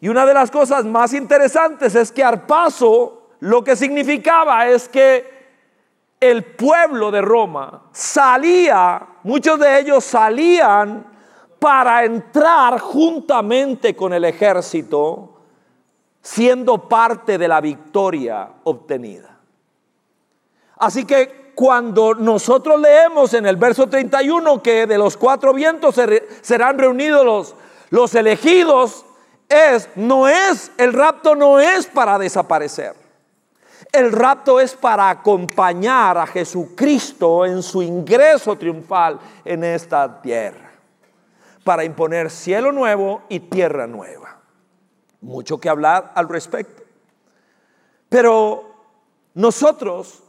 Y 0.00 0.08
una 0.08 0.26
de 0.26 0.34
las 0.34 0.50
cosas 0.50 0.84
más 0.84 1.14
interesantes 1.14 1.94
es 1.94 2.12
que 2.12 2.22
Arpaso 2.22 3.30
lo 3.40 3.64
que 3.64 3.76
significaba 3.76 4.66
es 4.68 4.88
que 4.88 5.32
el 6.20 6.44
pueblo 6.44 7.10
de 7.10 7.22
Roma 7.22 7.84
salía, 7.92 9.06
muchos 9.22 9.58
de 9.58 9.78
ellos 9.78 10.04
salían 10.04 11.06
para 11.64 12.04
entrar 12.04 12.78
juntamente 12.78 13.96
con 13.96 14.12
el 14.12 14.26
ejército, 14.26 15.32
siendo 16.20 16.86
parte 16.86 17.38
de 17.38 17.48
la 17.48 17.62
victoria 17.62 18.50
obtenida. 18.64 19.38
Así 20.76 21.06
que 21.06 21.52
cuando 21.54 22.14
nosotros 22.16 22.78
leemos 22.78 23.32
en 23.32 23.46
el 23.46 23.56
verso 23.56 23.86
31 23.86 24.62
que 24.62 24.86
de 24.86 24.98
los 24.98 25.16
cuatro 25.16 25.54
vientos 25.54 25.98
serán 26.42 26.78
reunidos 26.78 27.24
los, 27.24 27.54
los 27.88 28.14
elegidos, 28.14 29.06
es, 29.48 29.88
no 29.94 30.28
es, 30.28 30.70
el 30.76 30.92
rapto 30.92 31.34
no 31.34 31.58
es 31.60 31.86
para 31.86 32.18
desaparecer. 32.18 32.94
El 33.90 34.12
rapto 34.12 34.60
es 34.60 34.74
para 34.74 35.08
acompañar 35.08 36.18
a 36.18 36.26
Jesucristo 36.26 37.46
en 37.46 37.62
su 37.62 37.82
ingreso 37.82 38.54
triunfal 38.54 39.18
en 39.46 39.64
esta 39.64 40.20
tierra. 40.20 40.63
Para 41.64 41.84
imponer 41.84 42.30
cielo 42.30 42.72
nuevo 42.72 43.22
y 43.28 43.40
tierra 43.40 43.86
nueva. 43.86 44.40
Mucho 45.20 45.58
que 45.58 45.68
hablar 45.68 46.12
al 46.14 46.28
respecto. 46.28 46.82
Pero 48.08 48.74
nosotros, 49.34 50.22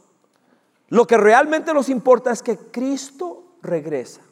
lo 0.88 1.06
que 1.06 1.16
realmente 1.16 1.72
nos 1.72 1.88
importa 1.88 2.32
es 2.32 2.42
que 2.42 2.56
Cristo 2.56 3.44
regresa. 3.62 4.22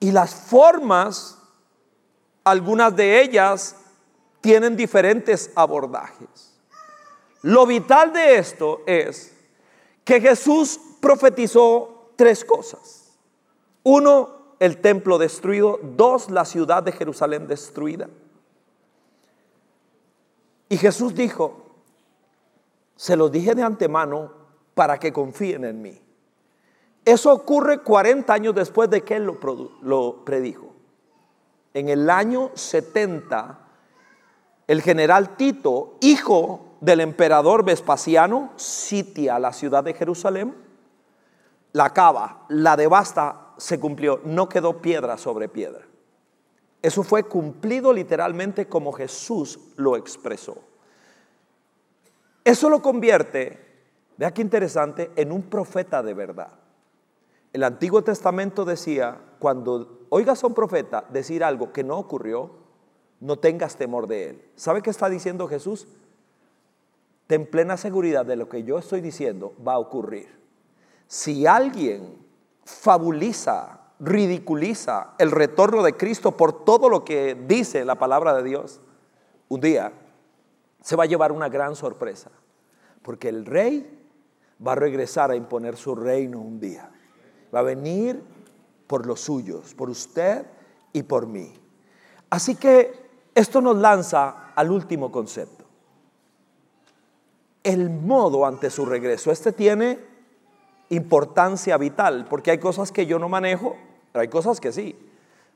Y 0.00 0.10
las 0.12 0.34
formas 0.34 1.36
algunas 2.44 2.96
de 2.96 3.20
ellas 3.20 3.76
tienen 4.40 4.76
diferentes 4.76 5.50
abordajes. 5.54 6.58
Lo 7.42 7.66
vital 7.66 8.12
de 8.12 8.36
esto 8.36 8.82
es 8.86 9.34
que 10.04 10.20
Jesús 10.20 10.80
profetizó 11.00 12.12
tres 12.16 12.44
cosas. 12.44 13.12
Uno, 13.82 14.39
el 14.60 14.80
templo 14.80 15.18
destruido. 15.18 15.80
Dos, 15.82 16.30
la 16.30 16.44
ciudad 16.44 16.84
de 16.84 16.92
Jerusalén 16.92 17.48
destruida. 17.48 18.08
Y 20.68 20.76
Jesús 20.76 21.12
dijo, 21.16 21.64
se 22.94 23.16
lo 23.16 23.28
dije 23.28 23.56
de 23.56 23.64
antemano 23.64 24.32
para 24.74 25.00
que 25.00 25.12
confíen 25.12 25.64
en 25.64 25.82
mí. 25.82 26.00
Eso 27.04 27.32
ocurre 27.32 27.82
40 27.82 28.32
años 28.32 28.54
después 28.54 28.88
de 28.88 29.02
que 29.02 29.16
Él 29.16 29.24
lo, 29.24 29.38
lo 29.82 30.24
predijo 30.24 30.70
en 31.74 31.88
el 31.88 32.10
año 32.10 32.50
70, 32.54 33.58
el 34.66 34.82
general 34.82 35.36
Tito, 35.36 35.96
hijo 36.00 36.76
del 36.80 37.00
emperador 37.00 37.64
Vespasiano, 37.64 38.52
sitia 38.56 39.38
la 39.38 39.52
ciudad 39.52 39.84
de 39.84 39.94
Jerusalén, 39.94 40.54
la 41.72 41.86
acaba, 41.86 42.46
la 42.48 42.76
devasta, 42.76 43.54
se 43.56 43.78
cumplió, 43.78 44.20
no 44.24 44.48
quedó 44.48 44.80
piedra 44.80 45.16
sobre 45.16 45.48
piedra. 45.48 45.86
Eso 46.82 47.02
fue 47.02 47.24
cumplido 47.24 47.92
literalmente 47.92 48.66
como 48.66 48.92
Jesús 48.92 49.58
lo 49.76 49.96
expresó. 49.96 50.56
Eso 52.42 52.70
lo 52.70 52.80
convierte, 52.80 53.58
vea 54.16 54.32
qué 54.32 54.40
interesante, 54.40 55.10
en 55.16 55.30
un 55.30 55.42
profeta 55.42 56.02
de 56.02 56.14
verdad. 56.14 56.52
El 57.52 57.64
Antiguo 57.64 58.02
Testamento 58.02 58.64
decía, 58.64 59.20
cuando 59.38 60.06
oigas 60.08 60.42
a 60.42 60.46
un 60.46 60.54
profeta 60.54 61.04
decir 61.10 61.44
algo 61.44 61.72
que 61.72 61.84
no 61.84 61.98
ocurrió, 61.98 62.50
no 63.20 63.38
tengas 63.38 63.76
temor 63.76 64.06
de 64.06 64.30
él. 64.30 64.44
¿Sabe 64.56 64.80
qué 64.80 64.88
está 64.88 65.10
diciendo 65.10 65.48
Jesús? 65.48 65.86
Ten 67.26 67.46
plena 67.46 67.76
seguridad 67.76 68.24
de 68.24 68.36
lo 68.36 68.48
que 68.48 68.64
yo 68.64 68.78
estoy 68.78 69.02
diciendo 69.02 69.54
va 69.66 69.74
a 69.74 69.78
ocurrir. 69.78 70.39
Si 71.10 71.44
alguien 71.44 72.24
fabuliza, 72.64 73.80
ridiculiza 73.98 75.14
el 75.18 75.32
retorno 75.32 75.82
de 75.82 75.96
Cristo 75.96 76.36
por 76.36 76.64
todo 76.64 76.88
lo 76.88 77.04
que 77.04 77.34
dice 77.48 77.84
la 77.84 77.96
palabra 77.96 78.32
de 78.32 78.44
Dios, 78.44 78.80
un 79.48 79.60
día 79.60 79.92
se 80.80 80.94
va 80.94 81.02
a 81.02 81.06
llevar 81.08 81.32
una 81.32 81.48
gran 81.48 81.74
sorpresa, 81.74 82.30
porque 83.02 83.28
el 83.28 83.44
rey 83.44 84.06
va 84.64 84.70
a 84.70 84.76
regresar 84.76 85.32
a 85.32 85.34
imponer 85.34 85.76
su 85.76 85.96
reino 85.96 86.38
un 86.38 86.60
día. 86.60 86.88
Va 87.52 87.58
a 87.58 87.62
venir 87.62 88.22
por 88.86 89.04
los 89.04 89.20
suyos, 89.20 89.74
por 89.74 89.90
usted 89.90 90.46
y 90.92 91.02
por 91.02 91.26
mí. 91.26 91.52
Así 92.30 92.54
que 92.54 93.10
esto 93.34 93.60
nos 93.60 93.76
lanza 93.78 94.52
al 94.54 94.70
último 94.70 95.10
concepto. 95.10 95.64
El 97.64 97.90
modo 97.90 98.46
ante 98.46 98.70
su 98.70 98.86
regreso. 98.86 99.32
Este 99.32 99.50
tiene 99.50 100.09
importancia 100.90 101.76
vital, 101.76 102.26
porque 102.28 102.50
hay 102.50 102.58
cosas 102.58 102.92
que 102.92 103.06
yo 103.06 103.18
no 103.18 103.28
manejo, 103.28 103.76
pero 104.12 104.22
hay 104.22 104.28
cosas 104.28 104.60
que 104.60 104.72
sí. 104.72 104.96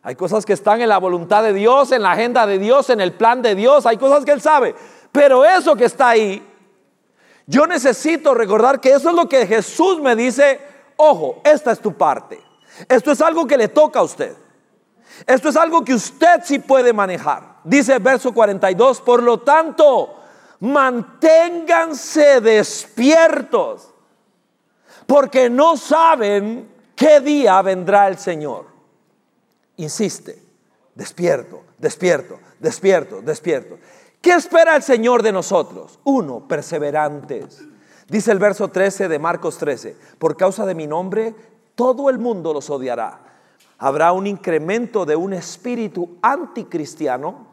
Hay 0.03 0.17
cosas 0.17 0.45
que 0.45 0.53
están 0.53 0.81
en 0.81 0.89
la 0.89 0.99
voluntad 0.99 1.43
de 1.43 1.53
Dios, 1.53 1.91
en 1.93 2.03
la 2.03 2.13
agenda 2.13 2.47
de 2.47 2.59
Dios, 2.59 2.91
en 2.91 3.01
el 3.01 3.13
plan 3.13 3.43
de 3.43 3.55
Dios, 3.55 3.87
hay 3.87 3.97
cosas 3.97 4.25
que 4.25 4.33
Él 4.33 4.41
sabe. 4.41 4.75
Pero 5.11 5.45
eso 5.45 5.77
que 5.77 5.87
está 5.87 6.11
ahí, 6.11 6.47
yo 7.47 7.67
necesito 7.67 8.35
recordar 8.35 8.81
que 8.81 8.93
eso 8.93 9.11
es 9.11 9.17
lo 9.17 9.29
que 9.29 9.47
Jesús 9.47 10.01
me 10.01 10.15
dice, 10.15 10.61
ojo, 10.97 11.41
esta 11.45 11.73
es 11.73 11.81
tu 11.81 11.95
parte. 11.95 12.41
Esto 12.89 13.13
es 13.13 13.21
algo 13.21 13.47
que 13.47 13.57
le 13.57 13.69
toca 13.69 14.01
a 14.01 14.03
usted. 14.03 14.37
Esto 15.27 15.49
es 15.49 15.57
algo 15.57 15.85
que 15.85 15.95
usted 15.95 16.41
sí 16.45 16.59
puede 16.59 16.93
manejar. 16.93 17.57
Dice 17.65 17.95
el 17.95 18.01
verso 18.01 18.33
42, 18.35 19.01
por 19.01 19.23
lo 19.23 19.41
tanto, 19.41 20.17
manténganse 20.61 22.41
despiertos, 22.41 23.94
porque 25.07 25.51
no 25.51 25.77
saben 25.77 26.69
qué 26.95 27.21
día 27.21 27.61
vendrá 27.63 28.09
el 28.09 28.19
Señor. 28.19 28.67
Insiste, 29.77 30.43
despierto, 30.95 31.63
despierto, 31.79 32.39
despierto, 32.61 33.21
despierto. 33.23 33.79
¿Qué 34.21 34.33
espera 34.33 34.77
el 34.77 34.83
Señor 34.83 35.23
de 35.23 35.33
nosotros? 35.33 35.99
Uno, 36.05 36.49
perseverantes. 36.49 37.63
Dice 38.09 38.33
el 38.33 38.39
verso 38.39 38.69
13 38.69 39.09
de 39.09 39.19
Marcos 39.19 39.59
13, 39.59 39.97
por 40.19 40.37
causa 40.37 40.65
de 40.67 40.75
mi 40.75 40.87
nombre 40.87 41.35
todo 41.75 42.09
el 42.11 42.19
mundo 42.19 42.53
los 42.53 42.71
odiará. 42.71 43.21
Habrá 43.79 44.13
un 44.13 44.27
incremento 44.27 45.05
de 45.05 45.17
un 45.17 45.33
espíritu 45.33 46.17
anticristiano 46.23 47.49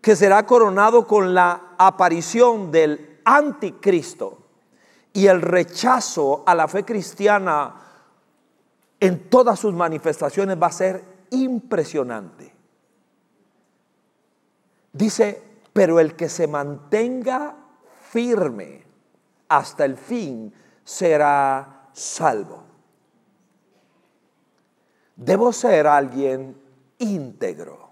que 0.00 0.16
será 0.16 0.46
coronado 0.46 1.06
con 1.06 1.34
la 1.34 1.74
aparición 1.76 2.70
del 2.70 3.20
anticristo 3.24 4.39
y 5.12 5.26
el 5.26 5.42
rechazo 5.42 6.42
a 6.46 6.54
la 6.54 6.68
fe 6.68 6.84
cristiana 6.84 7.74
en 8.98 9.28
todas 9.28 9.58
sus 9.58 9.74
manifestaciones 9.74 10.60
va 10.60 10.68
a 10.68 10.72
ser 10.72 11.04
impresionante. 11.30 12.54
Dice, 14.92 15.42
pero 15.72 16.00
el 16.00 16.14
que 16.16 16.28
se 16.28 16.46
mantenga 16.46 17.56
firme 18.10 18.84
hasta 19.48 19.84
el 19.84 19.96
fin 19.96 20.52
será 20.84 21.88
salvo. 21.92 22.64
Debo 25.16 25.52
ser 25.52 25.86
alguien 25.86 26.60
íntegro. 26.98 27.90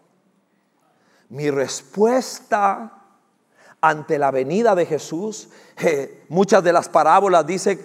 Mi 1.30 1.50
respuesta 1.50 2.97
ante 3.80 4.18
la 4.18 4.30
venida 4.30 4.74
de 4.74 4.86
Jesús, 4.86 5.48
eh, 5.78 6.24
muchas 6.28 6.62
de 6.64 6.72
las 6.72 6.88
parábolas 6.88 7.46
dicen 7.46 7.80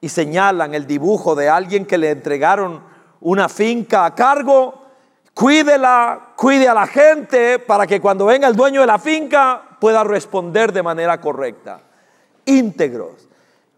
y 0.00 0.08
señalan 0.08 0.74
el 0.74 0.86
dibujo 0.86 1.34
de 1.34 1.48
alguien 1.48 1.86
que 1.86 1.96
le 1.96 2.10
entregaron 2.10 2.82
una 3.20 3.48
finca 3.48 4.04
a 4.04 4.14
cargo, 4.14 4.82
cuídela, 5.32 6.32
cuide 6.36 6.68
a 6.68 6.74
la 6.74 6.86
gente 6.86 7.60
para 7.60 7.86
que 7.86 8.00
cuando 8.00 8.26
venga 8.26 8.48
el 8.48 8.56
dueño 8.56 8.80
de 8.80 8.86
la 8.86 8.98
finca 8.98 9.62
pueda 9.80 10.02
responder 10.04 10.72
de 10.72 10.82
manera 10.82 11.20
correcta. 11.20 11.80
Íntegros. 12.44 13.28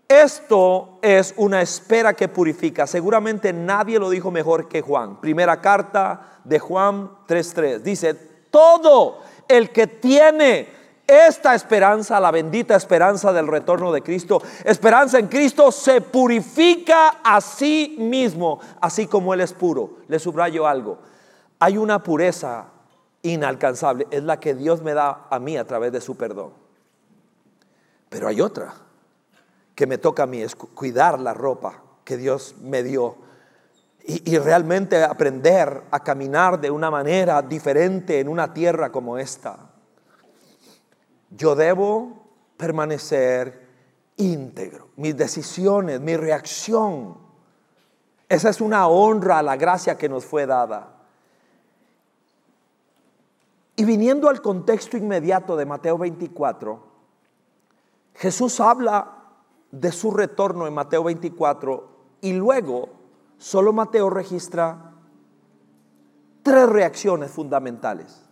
Esto 0.09 0.98
es 1.02 1.34
una 1.36 1.61
espera 1.61 2.14
que 2.14 2.28
purifica. 2.28 2.86
Seguramente 2.86 3.52
nadie 3.52 3.98
lo 3.98 4.11
dijo 4.11 4.30
mejor 4.30 4.68
que 4.68 4.82
Juan. 4.82 5.20
Primera 5.20 5.61
carta 5.61 6.40
de 6.44 6.59
Juan 6.59 7.11
3.3. 7.26 7.80
Dice, 7.80 8.14
todo 8.50 9.20
el 9.48 9.70
que 9.70 9.86
tiene 9.86 10.68
esta 11.07 11.55
esperanza, 11.55 12.18
la 12.18 12.30
bendita 12.30 12.74
esperanza 12.74 13.32
del 13.32 13.46
retorno 13.46 13.92
de 13.92 14.02
Cristo, 14.02 14.42
esperanza 14.64 15.18
en 15.18 15.28
Cristo, 15.28 15.70
se 15.70 16.00
purifica 16.00 17.20
a 17.22 17.40
sí 17.40 17.96
mismo, 17.98 18.61
así 18.80 19.07
como 19.07 19.34
Él 19.34 19.40
es 19.40 19.52
puro. 19.52 19.98
Le 20.09 20.18
subrayo 20.18 20.66
algo. 20.66 20.98
Hay 21.59 21.76
una 21.76 22.02
pureza 22.02 22.66
inalcanzable, 23.22 24.07
es 24.11 24.22
la 24.22 24.38
que 24.40 24.55
Dios 24.55 24.82
me 24.82 24.94
da 24.94 25.26
a 25.30 25.38
mí 25.38 25.57
a 25.57 25.66
través 25.66 25.92
de 25.92 26.00
su 26.00 26.16
perdón. 26.16 26.52
Pero 28.09 28.28
hay 28.28 28.40
otra 28.40 28.74
que 29.74 29.86
me 29.86 29.98
toca 29.98 30.22
a 30.22 30.26
mí 30.26 30.40
es 30.40 30.55
cuidar 30.55 31.18
la 31.18 31.34
ropa 31.34 31.82
que 32.05 32.16
Dios 32.16 32.55
me 32.62 32.82
dio. 32.82 33.16
Y, 34.07 34.34
y, 34.34 34.38
realmente 34.38 35.02
aprender 35.02 35.82
a 35.90 36.00
caminar 36.00 36.61
de 36.61 36.70
una 36.70 36.90
manera 36.90 37.40
diferente 37.40 38.20
en 38.20 38.28
una 38.28 38.52
tierra 38.52 38.92
como 38.92 39.16
esta. 39.16 39.63
Yo 41.37 41.55
debo 41.55 42.24
permanecer 42.57 43.66
íntegro. 44.16 44.89
Mis 44.97 45.16
decisiones, 45.16 46.01
mi 46.01 46.16
reacción. 46.16 47.16
Esa 48.28 48.51
es 48.51 48.61
una 48.61 48.87
honra 48.89 49.39
a 49.39 49.43
la 49.43 49.57
gracia 49.57 49.99
que 49.99 50.09
nos 50.09 50.24
fue 50.24 50.47
dada. 50.47 50.95
Y 53.76 53.85
viniendo 53.85 54.28
al 54.28 54.41
contexto 54.41 54.97
inmediato 54.97 55.57
de 55.57 55.66
Mateo 55.66 55.99
24, 55.99 56.80
Jesús 58.14 58.61
habla 58.61 59.24
de 59.72 59.91
su 59.91 60.12
retorno 60.12 60.68
en 60.68 60.74
Mateo 60.74 61.03
24 61.03 61.89
y 62.20 62.32
luego 62.32 62.91
solo 63.39 63.72
Mateo 63.72 64.09
registra 64.09 64.93
tres 66.45 66.68
reacciones 66.68 67.32
fundamentales, 67.32 68.24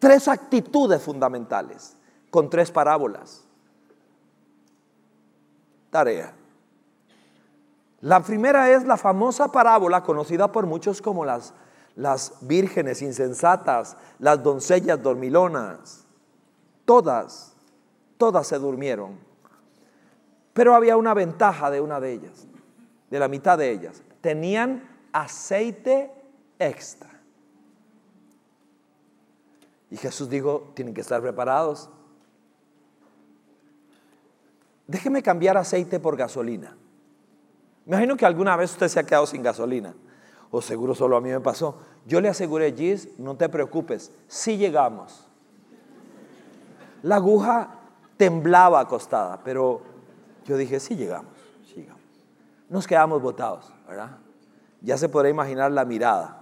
tres 0.00 0.26
actitudes 0.26 1.00
fundamentales 1.00 1.96
con 2.30 2.50
tres 2.50 2.72
parábolas. 2.72 3.44
Tarea. 5.90 6.34
La 8.00 8.20
primera 8.20 8.70
es 8.70 8.84
la 8.84 8.96
famosa 8.96 9.52
parábola 9.52 10.02
conocida 10.02 10.50
por 10.50 10.66
muchos 10.66 11.00
como 11.00 11.24
las 11.24 11.54
las 11.96 12.34
vírgenes 12.40 13.02
insensatas, 13.02 13.96
las 14.18 14.42
doncellas 14.42 15.02
dormilonas, 15.02 16.06
todas, 16.84 17.54
todas 18.16 18.46
se 18.46 18.58
durmieron. 18.58 19.18
Pero 20.52 20.74
había 20.74 20.96
una 20.96 21.14
ventaja 21.14 21.70
de 21.70 21.80
una 21.80 22.00
de 22.00 22.12
ellas, 22.12 22.46
de 23.10 23.18
la 23.18 23.28
mitad 23.28 23.58
de 23.58 23.70
ellas. 23.70 24.02
Tenían 24.22 24.82
aceite 25.12 26.10
extra. 26.58 27.19
Y 29.90 29.96
Jesús 29.96 30.28
dijo, 30.28 30.70
tienen 30.74 30.94
que 30.94 31.00
estar 31.00 31.20
preparados. 31.20 31.90
Déjeme 34.86 35.22
cambiar 35.22 35.56
aceite 35.56 36.00
por 36.00 36.16
gasolina. 36.16 36.76
Me 37.86 37.96
imagino 37.96 38.16
que 38.16 38.26
alguna 38.26 38.56
vez 38.56 38.72
usted 38.72 38.88
se 38.88 39.00
ha 39.00 39.04
quedado 39.04 39.26
sin 39.26 39.42
gasolina 39.42 39.94
o 40.50 40.60
seguro 40.60 40.94
solo 40.94 41.16
a 41.16 41.20
mí 41.20 41.30
me 41.30 41.40
pasó. 41.40 41.78
Yo 42.06 42.20
le 42.20 42.28
aseguré, 42.28 42.72
Gis, 42.72 43.08
no 43.18 43.36
te 43.36 43.48
preocupes, 43.48 44.12
si 44.26 44.56
llegamos. 44.56 45.26
La 47.02 47.16
aguja 47.16 47.76
temblaba 48.16 48.80
acostada, 48.80 49.40
pero 49.44 49.82
yo 50.44 50.56
dije, 50.56 50.80
sí 50.80 50.96
llegamos, 50.96 51.32
sí. 51.72 51.86
Nos 52.68 52.86
quedamos 52.86 53.22
botados, 53.22 53.72
¿verdad? 53.88 54.18
Ya 54.82 54.96
se 54.98 55.08
podrá 55.08 55.28
imaginar 55.28 55.70
la 55.72 55.84
mirada. 55.84 56.39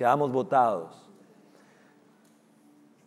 Quedamos 0.00 0.32
botados. 0.32 0.96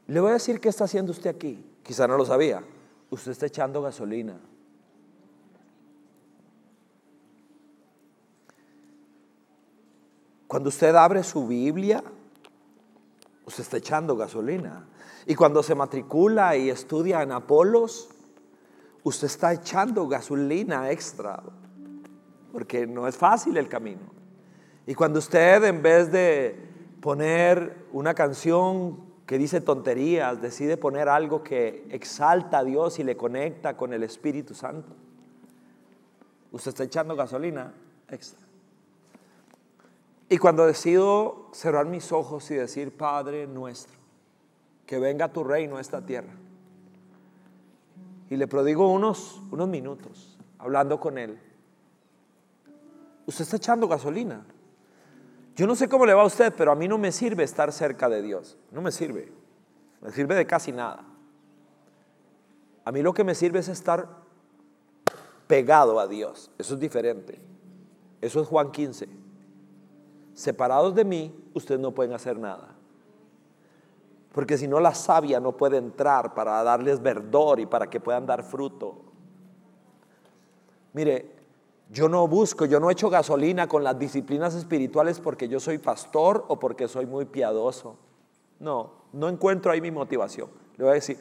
Le 0.05 0.19
voy 0.19 0.29
a 0.29 0.33
decir 0.33 0.59
qué 0.59 0.69
está 0.69 0.83
haciendo 0.83 1.11
usted 1.11 1.31
aquí. 1.31 1.65
Quizá 1.81 2.07
no 2.07 2.17
lo 2.17 2.23
sabía. 2.23 2.63
Usted 3.09 3.31
está 3.31 3.47
echando 3.47 3.81
gasolina. 3.81 4.39
Cuando 10.45 10.69
usted 10.69 10.93
abre 10.93 11.23
su 11.23 11.47
Biblia, 11.47 12.03
usted 13.47 13.63
está 13.63 13.77
echando 13.77 14.15
gasolina. 14.15 14.85
Y 15.25 15.33
cuando 15.33 15.63
se 15.63 15.73
matricula 15.73 16.55
y 16.55 16.69
estudia 16.69 17.23
en 17.23 17.31
Apolos, 17.31 18.09
usted 19.01 19.25
está 19.25 19.51
echando 19.51 20.07
gasolina 20.07 20.91
extra, 20.91 21.41
porque 22.51 22.85
no 22.85 23.07
es 23.07 23.17
fácil 23.17 23.57
el 23.57 23.67
camino. 23.67 24.11
Y 24.85 24.93
cuando 24.93 25.17
usted 25.17 25.63
en 25.63 25.81
vez 25.81 26.11
de 26.11 26.71
poner 27.03 27.85
una 27.91 28.13
canción 28.13 28.97
que 29.25 29.37
dice 29.37 29.59
tonterías, 29.59 30.41
decide 30.41 30.77
poner 30.77 31.09
algo 31.09 31.43
que 31.43 31.85
exalta 31.89 32.59
a 32.59 32.63
Dios 32.63 32.97
y 32.97 33.03
le 33.03 33.17
conecta 33.17 33.75
con 33.75 33.91
el 33.91 34.03
Espíritu 34.03 34.53
Santo, 34.53 34.93
usted 36.53 36.69
está 36.69 36.85
echando 36.85 37.17
gasolina 37.17 37.73
extra. 38.07 38.39
Y 40.29 40.37
cuando 40.37 40.65
decido 40.65 41.49
cerrar 41.51 41.87
mis 41.87 42.13
ojos 42.13 42.49
y 42.51 42.55
decir, 42.55 42.95
Padre 42.95 43.47
nuestro, 43.47 43.99
que 44.85 44.97
venga 44.97 45.27
tu 45.27 45.43
reino 45.43 45.75
a 45.75 45.81
esta 45.81 46.05
tierra. 46.05 46.33
Y 48.29 48.37
le 48.37 48.47
prodigo 48.47 48.89
unos, 48.89 49.41
unos 49.51 49.67
minutos 49.67 50.39
hablando 50.57 51.01
con 51.01 51.17
Él. 51.17 51.37
Usted 53.25 53.43
está 53.43 53.57
echando 53.57 53.89
gasolina. 53.89 54.45
Yo 55.55 55.67
no 55.67 55.75
sé 55.75 55.87
cómo 55.87 56.05
le 56.05 56.13
va 56.13 56.23
a 56.23 56.25
usted, 56.25 56.53
pero 56.55 56.71
a 56.71 56.75
mí 56.75 56.87
no 56.87 56.97
me 56.97 57.11
sirve 57.11 57.43
estar 57.43 57.71
cerca 57.71 58.09
de 58.09 58.21
Dios. 58.21 58.57
No 58.71 58.81
me 58.81 58.91
sirve. 58.91 59.31
Me 60.01 60.11
sirve 60.11 60.35
de 60.35 60.45
casi 60.47 60.71
nada. 60.71 61.03
A 62.85 62.91
mí 62.91 63.01
lo 63.01 63.13
que 63.13 63.23
me 63.23 63.35
sirve 63.35 63.59
es 63.59 63.67
estar 63.67 64.07
pegado 65.47 65.99
a 65.99 66.07
Dios. 66.07 66.51
Eso 66.57 66.73
es 66.73 66.79
diferente. 66.79 67.39
Eso 68.21 68.41
es 68.41 68.47
Juan 68.47 68.71
15 68.71 69.23
separados 70.33 70.95
de 70.95 71.05
mí, 71.05 71.33
ustedes 71.53 71.79
no 71.79 71.91
pueden 71.91 72.13
hacer 72.13 72.37
nada. 72.37 72.69
Porque 74.31 74.57
si 74.57 74.67
no, 74.67 74.79
la 74.79 74.95
savia 74.95 75.39
no 75.39 75.55
puede 75.55 75.77
entrar 75.77 76.33
para 76.33 76.63
darles 76.63 77.01
verdor 77.01 77.59
y 77.59 77.65
para 77.65 77.89
que 77.89 77.99
puedan 77.99 78.25
dar 78.25 78.43
fruto. 78.43 78.97
Mire, 80.93 81.31
yo 81.93 82.09
no 82.09 82.27
busco, 82.27 82.65
yo 82.65 82.79
no 82.79 82.89
echo 82.89 83.07
gasolina 83.07 83.67
con 83.67 83.83
las 83.83 83.99
disciplinas 83.99 84.55
espirituales 84.55 85.19
porque 85.19 85.47
yo 85.47 85.59
soy 85.59 85.77
pastor 85.77 86.43
o 86.47 86.57
porque 86.59 86.87
soy 86.87 87.05
muy 87.05 87.25
piadoso. 87.25 87.97
No, 88.59 88.93
no 89.13 89.29
encuentro 89.29 89.71
ahí 89.71 89.79
mi 89.79 89.91
motivación. 89.91 90.49
Le 90.75 90.85
voy 90.85 90.91
a 90.91 90.95
decir, 90.95 91.19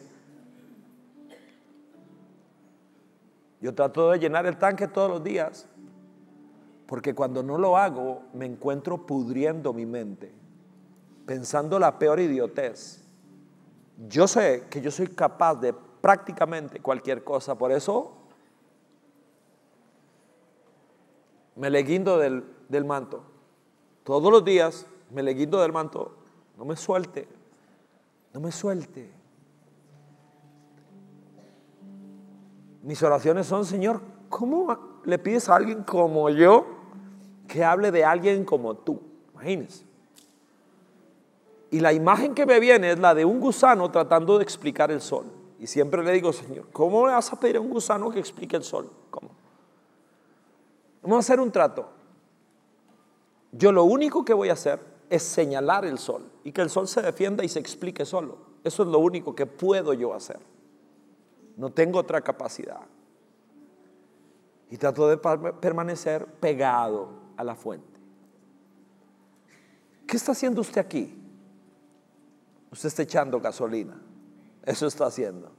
yo 3.60 3.74
trato 3.74 4.12
de 4.12 4.18
llenar 4.18 4.46
el 4.46 4.56
tanque 4.56 4.88
todos 4.88 5.10
los 5.10 5.22
días 5.22 5.68
porque 6.86 7.14
cuando 7.14 7.42
no 7.42 7.58
lo 7.58 7.76
hago, 7.76 8.22
me 8.32 8.46
encuentro 8.46 9.06
pudriendo 9.06 9.74
mi 9.74 9.84
mente, 9.84 10.32
pensando 11.26 11.78
la 11.78 11.98
peor 11.98 12.18
idiotez. 12.18 13.04
Yo 14.08 14.26
sé 14.26 14.64
que 14.70 14.80
yo 14.80 14.90
soy 14.90 15.08
capaz 15.08 15.56
de 15.56 15.74
prácticamente 15.74 16.80
cualquier 16.80 17.24
cosa, 17.24 17.58
por 17.58 17.72
eso 17.72 18.21
me 21.56 21.70
le 21.70 21.82
guindo 21.82 22.18
del, 22.18 22.44
del 22.68 22.84
manto. 22.84 23.22
Todos 24.04 24.30
los 24.32 24.44
días 24.44 24.86
me 25.10 25.22
le 25.22 25.34
guindo 25.34 25.60
del 25.60 25.72
manto. 25.72 26.16
No 26.56 26.64
me 26.64 26.76
suelte, 26.76 27.28
no 28.32 28.40
me 28.40 28.52
suelte. 28.52 29.10
Mis 32.82 33.02
oraciones 33.02 33.46
son, 33.46 33.64
Señor, 33.64 34.00
¿cómo 34.28 35.00
le 35.04 35.18
pides 35.18 35.48
a 35.48 35.56
alguien 35.56 35.82
como 35.84 36.28
yo 36.30 36.66
que 37.52 37.64
hable 37.64 37.90
de 37.90 38.02
alguien 38.04 38.44
como 38.44 38.74
tú. 38.74 38.98
Imagínense. 39.34 39.84
Y 41.70 41.80
la 41.80 41.92
imagen 41.92 42.34
que 42.34 42.46
me 42.46 42.60
viene 42.60 42.92
es 42.92 42.98
la 42.98 43.14
de 43.14 43.24
un 43.24 43.40
gusano 43.40 43.90
tratando 43.90 44.38
de 44.38 44.44
explicar 44.44 44.90
el 44.90 45.00
sol. 45.00 45.26
Y 45.58 45.66
siempre 45.66 46.02
le 46.02 46.12
digo, 46.12 46.32
Señor, 46.32 46.68
¿cómo 46.72 47.06
le 47.06 47.12
vas 47.12 47.32
a 47.32 47.38
pedir 47.38 47.56
a 47.56 47.60
un 47.60 47.70
gusano 47.70 48.10
que 48.10 48.18
explique 48.18 48.56
el 48.56 48.64
sol? 48.64 48.90
¿Cómo? 49.10 49.31
Vamos 51.02 51.16
a 51.16 51.20
hacer 51.20 51.40
un 51.40 51.50
trato. 51.50 51.88
Yo 53.50 53.72
lo 53.72 53.84
único 53.84 54.24
que 54.24 54.32
voy 54.32 54.48
a 54.48 54.54
hacer 54.54 54.80
es 55.10 55.22
señalar 55.22 55.84
el 55.84 55.98
sol 55.98 56.30
y 56.44 56.52
que 56.52 56.62
el 56.62 56.70
sol 56.70 56.88
se 56.88 57.02
defienda 57.02 57.44
y 57.44 57.48
se 57.48 57.58
explique 57.58 58.04
solo. 58.04 58.38
Eso 58.64 58.82
es 58.84 58.88
lo 58.88 58.98
único 58.98 59.34
que 59.34 59.46
puedo 59.46 59.92
yo 59.92 60.14
hacer. 60.14 60.38
No 61.56 61.70
tengo 61.70 61.98
otra 61.98 62.20
capacidad. 62.22 62.80
Y 64.70 64.78
trato 64.78 65.08
de 65.08 65.18
permanecer 65.18 66.24
pegado 66.24 67.10
a 67.36 67.44
la 67.44 67.54
fuente. 67.54 68.00
¿Qué 70.06 70.16
está 70.16 70.32
haciendo 70.32 70.62
usted 70.62 70.80
aquí? 70.80 71.14
Usted 72.70 72.86
está 72.86 73.02
echando 73.02 73.38
gasolina. 73.40 74.00
Eso 74.64 74.86
está 74.86 75.06
haciendo. 75.06 75.50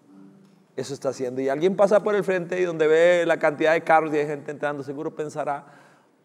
Eso 0.75 0.93
está 0.93 1.09
haciendo. 1.09 1.41
Y 1.41 1.49
alguien 1.49 1.75
pasa 1.75 2.01
por 2.01 2.15
el 2.15 2.23
frente 2.23 2.59
y 2.59 2.63
donde 2.63 2.87
ve 2.87 3.25
la 3.25 3.37
cantidad 3.37 3.73
de 3.73 3.83
carros 3.83 4.11
y 4.13 4.17
de 4.17 4.25
gente 4.25 4.51
entrando, 4.51 4.83
seguro 4.83 5.15
pensará, 5.15 5.65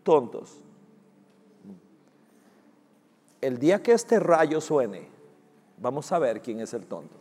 tontos. 0.03 0.63
El 3.41 3.59
día 3.59 3.83
que 3.83 3.93
este 3.93 4.19
rayo 4.19 4.61
suene, 4.61 5.09
vamos 5.77 6.11
a 6.13 6.19
ver 6.19 6.41
quién 6.41 6.61
es 6.61 6.73
el 6.75 6.87
tonto. 6.87 7.17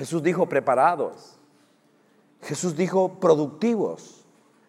Jesús 0.00 0.22
dijo, 0.22 0.48
preparados. 0.48 1.38
Jesús 2.42 2.74
dijo 2.74 3.20
productivos. 3.20 4.24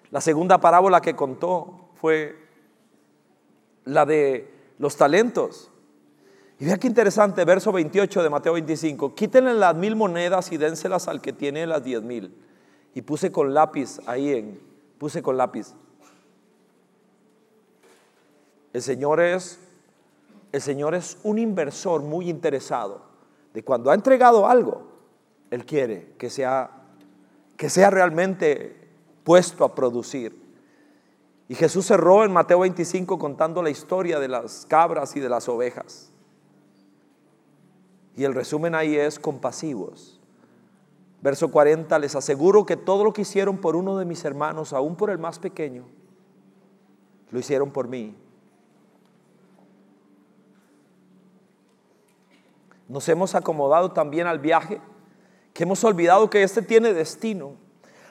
La 0.09 0.19
segunda 0.19 0.59
parábola 0.59 1.01
que 1.01 1.15
contó 1.15 1.89
fue 1.95 2.35
la 3.85 4.05
de 4.05 4.53
los 4.77 4.97
talentos. 4.97 5.70
Y 6.61 6.65
vea 6.65 6.77
qué 6.77 6.85
interesante, 6.85 7.43
verso 7.43 7.71
28 7.71 8.21
de 8.21 8.29
Mateo 8.29 8.53
25. 8.53 9.15
Quítenle 9.15 9.55
las 9.55 9.75
mil 9.75 9.95
monedas 9.95 10.51
y 10.51 10.57
dénselas 10.57 11.07
al 11.07 11.19
que 11.19 11.33
tiene 11.33 11.65
las 11.65 11.83
diez 11.83 12.03
mil. 12.03 12.35
Y 12.93 13.01
puse 13.01 13.31
con 13.31 13.51
lápiz 13.55 13.97
ahí 14.05 14.31
en, 14.31 14.61
puse 14.99 15.23
con 15.23 15.37
lápiz. 15.37 15.73
El 18.73 18.83
Señor 18.83 19.21
es, 19.21 19.57
el 20.51 20.61
Señor 20.61 20.93
es 20.93 21.17
un 21.23 21.39
inversor 21.39 22.03
muy 22.03 22.29
interesado. 22.29 23.05
De 23.55 23.63
cuando 23.63 23.89
ha 23.89 23.95
entregado 23.95 24.47
algo, 24.47 24.83
Él 25.49 25.65
quiere 25.65 26.13
que 26.19 26.29
sea, 26.29 26.69
que 27.57 27.71
sea 27.71 27.89
realmente 27.89 28.87
puesto 29.23 29.65
a 29.65 29.73
producir. 29.73 30.39
Y 31.49 31.55
Jesús 31.55 31.87
cerró 31.87 32.23
en 32.23 32.31
Mateo 32.31 32.59
25 32.59 33.17
contando 33.17 33.63
la 33.63 33.71
historia 33.71 34.19
de 34.19 34.27
las 34.27 34.67
cabras 34.67 35.15
y 35.15 35.19
de 35.19 35.27
las 35.27 35.49
ovejas. 35.49 36.10
Y 38.15 38.23
el 38.23 38.33
resumen 38.33 38.75
ahí 38.75 38.95
es 38.95 39.19
compasivos. 39.19 40.19
Verso 41.21 41.51
40, 41.51 41.99
les 41.99 42.15
aseguro 42.15 42.65
que 42.65 42.75
todo 42.77 43.03
lo 43.03 43.13
que 43.13 43.21
hicieron 43.21 43.57
por 43.57 43.75
uno 43.75 43.97
de 43.97 44.05
mis 44.05 44.25
hermanos, 44.25 44.73
aún 44.73 44.95
por 44.95 45.11
el 45.11 45.19
más 45.19 45.37
pequeño, 45.37 45.85
lo 47.29 47.39
hicieron 47.39 47.71
por 47.71 47.87
mí. 47.87 48.15
Nos 52.87 53.07
hemos 53.07 53.35
acomodado 53.35 53.91
también 53.91 54.27
al 54.27 54.39
viaje, 54.39 54.81
que 55.53 55.63
hemos 55.63 55.83
olvidado 55.83 56.29
que 56.29 56.43
este 56.43 56.61
tiene 56.61 56.93
destino. 56.93 57.53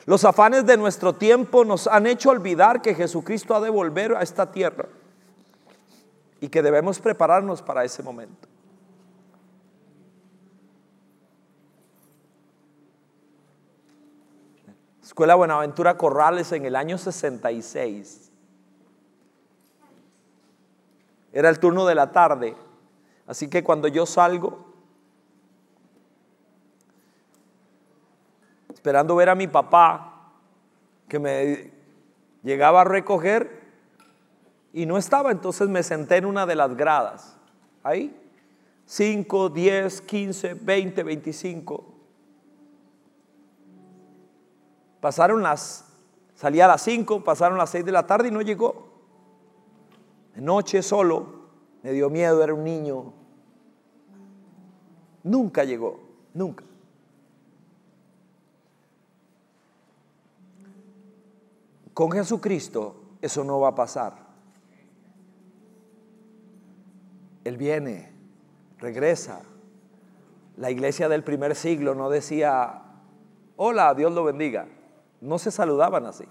Los 0.07 0.25
afanes 0.25 0.65
de 0.65 0.77
nuestro 0.77 1.15
tiempo 1.15 1.65
nos 1.65 1.87
han 1.87 2.07
hecho 2.07 2.31
olvidar 2.31 2.81
que 2.81 2.95
Jesucristo 2.95 3.55
ha 3.55 3.61
de 3.61 3.71
volver 3.71 4.17
a 4.17 4.23
esta 4.23 4.51
tierra 4.53 4.89
y 6.41 6.49
que 6.49 6.63
debemos 6.63 6.99
prepararnos 7.01 7.61
para 7.61 7.85
ese 7.85 8.03
momento. 8.03 8.50
Escuela 15.11 15.35
Buenaventura 15.35 15.99
Corrales 15.99 16.53
en 16.53 16.65
el 16.65 16.77
año 16.77 16.97
66. 16.97 18.31
Era 21.33 21.49
el 21.49 21.59
turno 21.59 21.85
de 21.85 21.97
la 21.97 22.13
tarde. 22.13 22.55
Así 23.27 23.49
que 23.49 23.65
cuando 23.65 23.89
yo 23.89 24.07
salgo, 24.07 24.67
esperando 28.73 29.17
ver 29.17 29.31
a 29.31 29.35
mi 29.35 29.49
papá, 29.49 30.31
que 31.09 31.19
me 31.19 31.73
llegaba 32.45 32.83
a 32.83 32.85
recoger 32.85 33.65
y 34.73 34.87
no 34.87 34.97
estaba, 34.97 35.33
entonces 35.33 35.69
me 35.69 35.83
senté 35.83 36.19
en 36.19 36.25
una 36.25 36.47
de 36.47 36.55
las 36.55 36.77
gradas. 36.77 37.37
Ahí, 37.83 38.17
5, 38.87 39.49
10, 39.49 40.03
15, 40.03 40.55
20, 40.55 41.03
25. 41.03 42.00
Pasaron 45.01 45.43
las, 45.43 45.87
salía 46.35 46.67
a 46.67 46.69
las 46.69 46.83
5, 46.83 47.25
pasaron 47.25 47.57
las 47.57 47.71
6 47.71 47.85
de 47.85 47.93
la 47.93 48.07
tarde 48.07 48.29
y 48.29 48.31
no 48.31 48.43
llegó. 48.43 48.89
De 50.35 50.43
noche 50.43 50.83
solo, 50.83 51.27
me 51.83 51.93
dio 51.93 52.11
miedo, 52.11 52.45
era 52.45 52.53
un 52.53 52.65
niño. 52.65 53.13
Nunca 55.23 55.65
llegó, 55.65 56.01
nunca. 56.35 56.65
Con 61.95 62.13
Jesucristo 62.13 62.97
eso 63.21 63.43
no 63.43 63.61
va 63.61 63.69
a 63.69 63.75
pasar. 63.75 64.15
Él 67.45 67.57
viene, 67.57 68.13
regresa. 68.79 69.41
La 70.57 70.71
iglesia 70.71 71.09
del 71.09 71.25
primer 71.25 71.55
siglo 71.55 71.95
no 71.95 72.11
decía, 72.11 72.83
hola, 73.57 73.95
Dios 73.95 74.13
lo 74.13 74.25
bendiga 74.25 74.67
no 75.21 75.39
se 75.39 75.51
saludaban 75.51 76.07
así. 76.07 76.25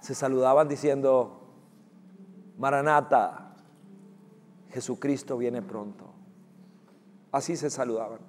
Se 0.00 0.14
saludaban 0.14 0.68
diciendo, 0.68 1.40
Maranata, 2.58 3.54
Jesucristo 4.70 5.36
viene 5.36 5.62
pronto. 5.62 6.04
Así 7.32 7.56
se 7.56 7.70
saludaban. 7.70 8.20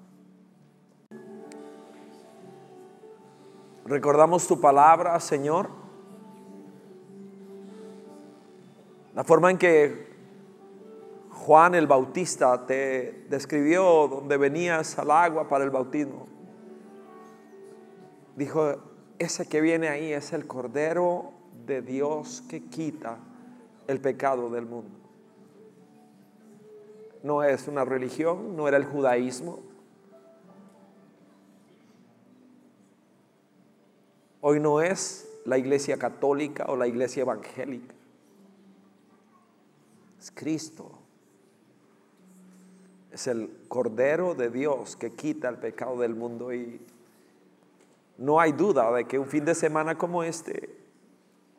Recordamos 3.85 4.47
tu 4.47 4.59
palabra, 4.61 5.19
Señor. 5.19 5.69
La 9.15 9.23
forma 9.23 9.49
en 9.49 9.57
que 9.57 10.09
Juan 11.31 11.73
el 11.73 11.87
Bautista 11.87 12.65
te 12.67 13.25
describió 13.29 14.07
donde 14.07 14.37
venías 14.37 14.99
al 14.99 15.09
agua 15.09 15.47
para 15.47 15.63
el 15.63 15.71
bautismo. 15.71 16.27
Dijo, 18.35 18.88
ese 19.19 19.47
que 19.47 19.59
viene 19.59 19.89
ahí 19.89 20.13
es 20.13 20.31
el 20.31 20.47
Cordero 20.47 21.33
de 21.65 21.81
Dios 21.81 22.41
que 22.49 22.63
quita 22.63 23.19
el 23.87 23.99
pecado 23.99 24.49
del 24.49 24.65
mundo. 24.65 24.97
No 27.21 27.43
es 27.43 27.67
una 27.67 27.83
religión, 27.83 28.55
no 28.55 28.67
era 28.67 28.77
el 28.77 28.85
judaísmo. 28.85 29.59
Hoy 34.41 34.61
no 34.61 34.81
es 34.81 35.27
la 35.45 35.57
iglesia 35.57 35.97
católica 35.97 36.67
o 36.69 36.77
la 36.77 36.87
iglesia 36.87 37.21
evangélica. 37.21 37.93
Es 40.17 40.31
Cristo. 40.31 40.91
Es 43.11 43.27
el 43.27 43.51
Cordero 43.67 44.33
de 44.33 44.49
Dios 44.49 44.95
que 44.95 45.11
quita 45.11 45.49
el 45.49 45.57
pecado 45.57 45.99
del 45.99 46.15
mundo 46.15 46.53
y 46.53 46.79
no 48.19 48.37
hay 48.39 48.51
duda 48.51 48.91
de 48.91 49.05
que 49.05 49.17
un 49.17 49.25
fin 49.25 49.45
de 49.45 49.55
semana 49.55 49.97
como 49.97 50.23
este 50.23 50.77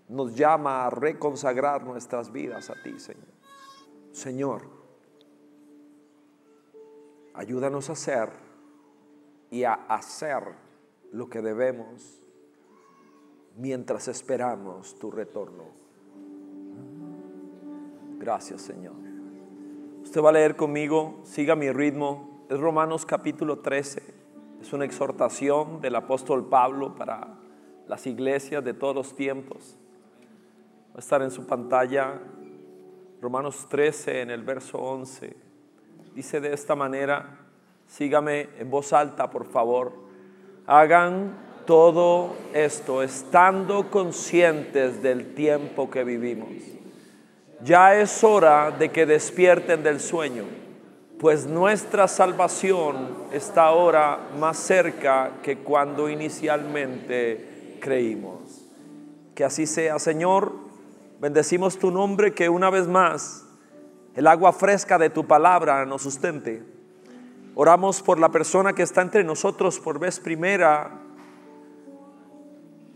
nos 0.08 0.34
llama 0.34 0.86
a 0.86 0.90
reconsagrar 0.90 1.84
nuestras 1.84 2.30
vidas 2.30 2.68
a 2.68 2.74
ti, 2.82 2.98
Señor. 2.98 3.28
Señor, 4.12 4.62
ayúdanos 7.32 7.88
a 7.88 7.94
hacer 7.94 8.28
y 9.50 9.64
a 9.64 9.72
hacer 9.72 10.42
lo 11.12 11.30
que 11.30 11.40
debemos 11.40 12.20
mientras 13.56 14.08
esperamos 14.08 14.98
tu 14.98 15.11
retorno. 15.11 15.64
Gracias, 18.18 18.61
Señor. 18.61 18.96
Usted 20.02 20.22
va 20.22 20.28
a 20.28 20.32
leer 20.32 20.56
conmigo, 20.56 21.20
siga 21.22 21.56
mi 21.56 21.70
ritmo. 21.72 22.44
Es 22.50 22.61
Romanos 22.61 23.06
capítulo 23.06 23.61
13. 23.61 24.19
Es 24.61 24.72
una 24.74 24.84
exhortación 24.84 25.80
del 25.80 25.96
apóstol 25.96 26.46
Pablo 26.46 26.94
para 26.94 27.28
las 27.88 28.06
iglesias 28.06 28.62
de 28.62 28.74
todos 28.74 28.94
los 28.94 29.14
tiempos. 29.14 29.76
Va 30.92 30.96
a 30.96 30.98
estar 30.98 31.22
en 31.22 31.30
su 31.30 31.46
pantalla 31.46 32.20
Romanos 33.22 33.66
13 33.68 34.20
en 34.22 34.30
el 34.30 34.42
verso 34.42 34.78
11. 34.78 35.34
Dice 36.14 36.40
de 36.40 36.52
esta 36.52 36.76
manera, 36.76 37.38
sígame 37.86 38.50
en 38.58 38.70
voz 38.70 38.92
alta 38.92 39.30
por 39.30 39.46
favor, 39.46 39.94
hagan 40.66 41.36
todo 41.66 42.34
esto 42.52 43.02
estando 43.02 43.90
conscientes 43.90 45.02
del 45.02 45.34
tiempo 45.34 45.90
que 45.90 46.04
vivimos. 46.04 46.50
Ya 47.62 47.94
es 47.94 48.22
hora 48.24 48.70
de 48.70 48.90
que 48.90 49.06
despierten 49.06 49.82
del 49.82 50.00
sueño 50.00 50.59
pues 51.20 51.46
nuestra 51.46 52.08
salvación 52.08 53.10
está 53.30 53.64
ahora 53.64 54.30
más 54.38 54.56
cerca 54.56 55.32
que 55.42 55.58
cuando 55.58 56.08
inicialmente 56.08 57.76
creímos. 57.78 58.66
Que 59.34 59.44
así 59.44 59.66
sea, 59.66 59.98
Señor. 59.98 60.54
Bendecimos 61.20 61.78
tu 61.78 61.90
nombre, 61.90 62.32
que 62.32 62.48
una 62.48 62.70
vez 62.70 62.88
más 62.88 63.44
el 64.16 64.26
agua 64.26 64.54
fresca 64.54 64.96
de 64.96 65.10
tu 65.10 65.26
palabra 65.26 65.84
nos 65.84 66.00
sustente. 66.00 66.62
Oramos 67.54 68.00
por 68.00 68.18
la 68.18 68.30
persona 68.30 68.72
que 68.72 68.82
está 68.82 69.02
entre 69.02 69.22
nosotros 69.22 69.78
por 69.78 69.98
vez 69.98 70.20
primera 70.20 71.02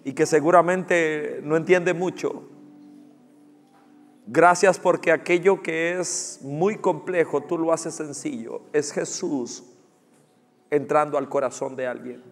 y 0.03 0.15
que 0.15 0.25
seguramente 0.25 1.41
no 1.43 1.59
entiende 1.59 1.93
mucho. 1.93 2.54
Gracias 4.27 4.79
porque 4.79 5.13
aquello 5.13 5.63
que 5.63 5.99
es 5.99 6.39
muy 6.43 6.79
complejo, 6.79 7.43
tú 7.43 7.59
lo 7.59 7.73
haces 7.73 7.95
sencillo. 7.95 8.63
Es 8.73 8.93
Jesús 8.93 9.65
entrando 10.71 11.19
al 11.19 11.29
corazón 11.29 11.77
de 11.77 11.87
alguien. 11.87 12.23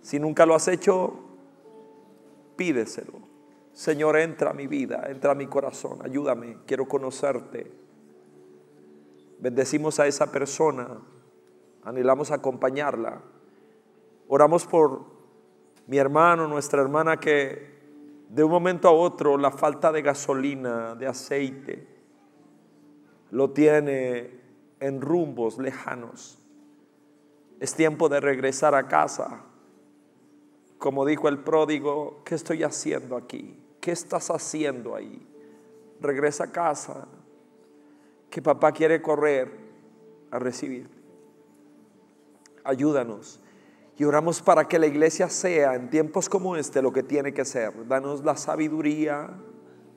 Si 0.00 0.18
nunca 0.18 0.44
lo 0.44 0.54
has 0.54 0.66
hecho, 0.66 1.14
pídeselo. 2.56 3.20
Señor, 3.72 4.18
entra 4.18 4.50
a 4.50 4.54
mi 4.54 4.66
vida, 4.66 5.06
entra 5.08 5.32
a 5.32 5.34
mi 5.34 5.46
corazón, 5.46 6.00
ayúdame, 6.02 6.58
quiero 6.66 6.86
conocerte. 6.86 7.70
Bendecimos 9.38 9.98
a 9.98 10.06
esa 10.06 10.30
persona, 10.30 11.00
anhelamos 11.84 12.32
acompañarla. 12.32 13.22
Oramos 14.28 14.66
por 14.66 15.06
mi 15.86 15.96
hermano, 15.96 16.48
nuestra 16.48 16.82
hermana 16.82 17.18
que 17.18 17.81
de 18.32 18.42
un 18.42 18.50
momento 18.50 18.88
a 18.88 18.92
otro 18.92 19.36
la 19.36 19.50
falta 19.50 19.92
de 19.92 20.00
gasolina, 20.00 20.94
de 20.94 21.06
aceite, 21.06 21.86
lo 23.30 23.50
tiene 23.50 24.40
en 24.80 25.02
rumbos 25.02 25.58
lejanos. 25.58 26.38
Es 27.60 27.74
tiempo 27.74 28.08
de 28.08 28.20
regresar 28.20 28.74
a 28.74 28.88
casa. 28.88 29.44
Como 30.78 31.04
dijo 31.04 31.28
el 31.28 31.40
pródigo, 31.40 32.22
¿qué 32.24 32.34
estoy 32.34 32.62
haciendo 32.62 33.18
aquí? 33.18 33.62
¿Qué 33.82 33.92
estás 33.92 34.30
haciendo 34.30 34.96
ahí? 34.96 35.28
Regresa 36.00 36.44
a 36.44 36.52
casa, 36.52 37.06
que 38.30 38.40
papá 38.40 38.72
quiere 38.72 39.02
correr 39.02 39.52
a 40.30 40.38
recibir. 40.38 40.88
Ayúdanos. 42.64 43.41
Y 43.98 44.04
oramos 44.04 44.40
para 44.42 44.66
que 44.66 44.78
la 44.78 44.86
iglesia 44.86 45.28
sea 45.28 45.74
en 45.74 45.90
tiempos 45.90 46.28
como 46.28 46.56
este 46.56 46.82
lo 46.82 46.92
que 46.92 47.02
tiene 47.02 47.32
que 47.32 47.44
ser. 47.44 47.86
Danos 47.86 48.24
la 48.24 48.36
sabiduría, 48.36 49.30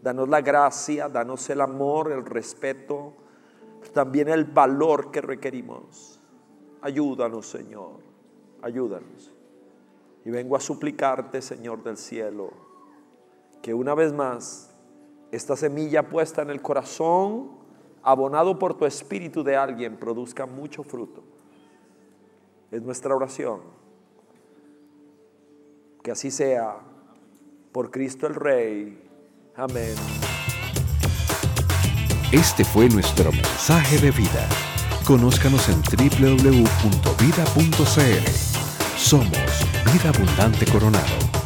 danos 0.02 0.30
la 0.30 0.41
gracia, 0.41 1.10
danos 1.10 1.50
el 1.50 1.62
amor, 1.62 2.12
el 2.12 2.26
respeto, 2.26 3.14
también 3.93 4.28
el 4.28 4.46
valor 4.46 5.12
que 5.12 5.22
requerimos. 5.22 6.22
Ayúdanos, 6.82 7.48
Señor, 7.48 8.00
ayúdanos. 8.62 9.34
Y 10.26 10.30
vengo 10.30 10.56
a 10.56 10.60
suplicarte, 10.60 11.41
Señor 11.41 11.84
del 11.84 11.98
cielo, 11.98 12.52
que 13.62 13.74
una 13.74 13.96
vez 13.96 14.14
más 14.14 14.76
esta 15.32 15.56
semilla 15.56 16.10
puesta 16.10 16.41
en 16.41 16.50
el 16.50 16.62
corazón, 16.62 17.52
abonado 18.04 18.60
por 18.60 18.76
tu 18.76 18.86
espíritu 18.86 19.43
de 19.43 19.56
alguien, 19.56 19.98
produzca 19.98 20.46
mucho 20.46 20.84
fruto. 20.84 21.24
Es 22.72 22.82
nuestra 22.82 23.16
oración. 23.16 23.62
Que 26.06 26.12
así 26.12 26.30
sea, 26.30 26.78
por 27.72 27.89
Cristo 27.89 28.28
el 28.28 28.36
Rey. 28.36 29.01
Amén. 29.56 29.95
Este 32.32 32.64
fue 32.64 32.88
nuestro 32.89 33.32
mensaje 33.32 33.97
de 33.97 34.12
vida. 34.12 34.47
Conózcanos 35.08 35.68
en 35.68 35.82
www.vida.cl. 35.82 36.60
Somos 38.95 39.66
Vida 39.91 40.10
Abundante 40.14 40.68
Coronado. 40.68 41.45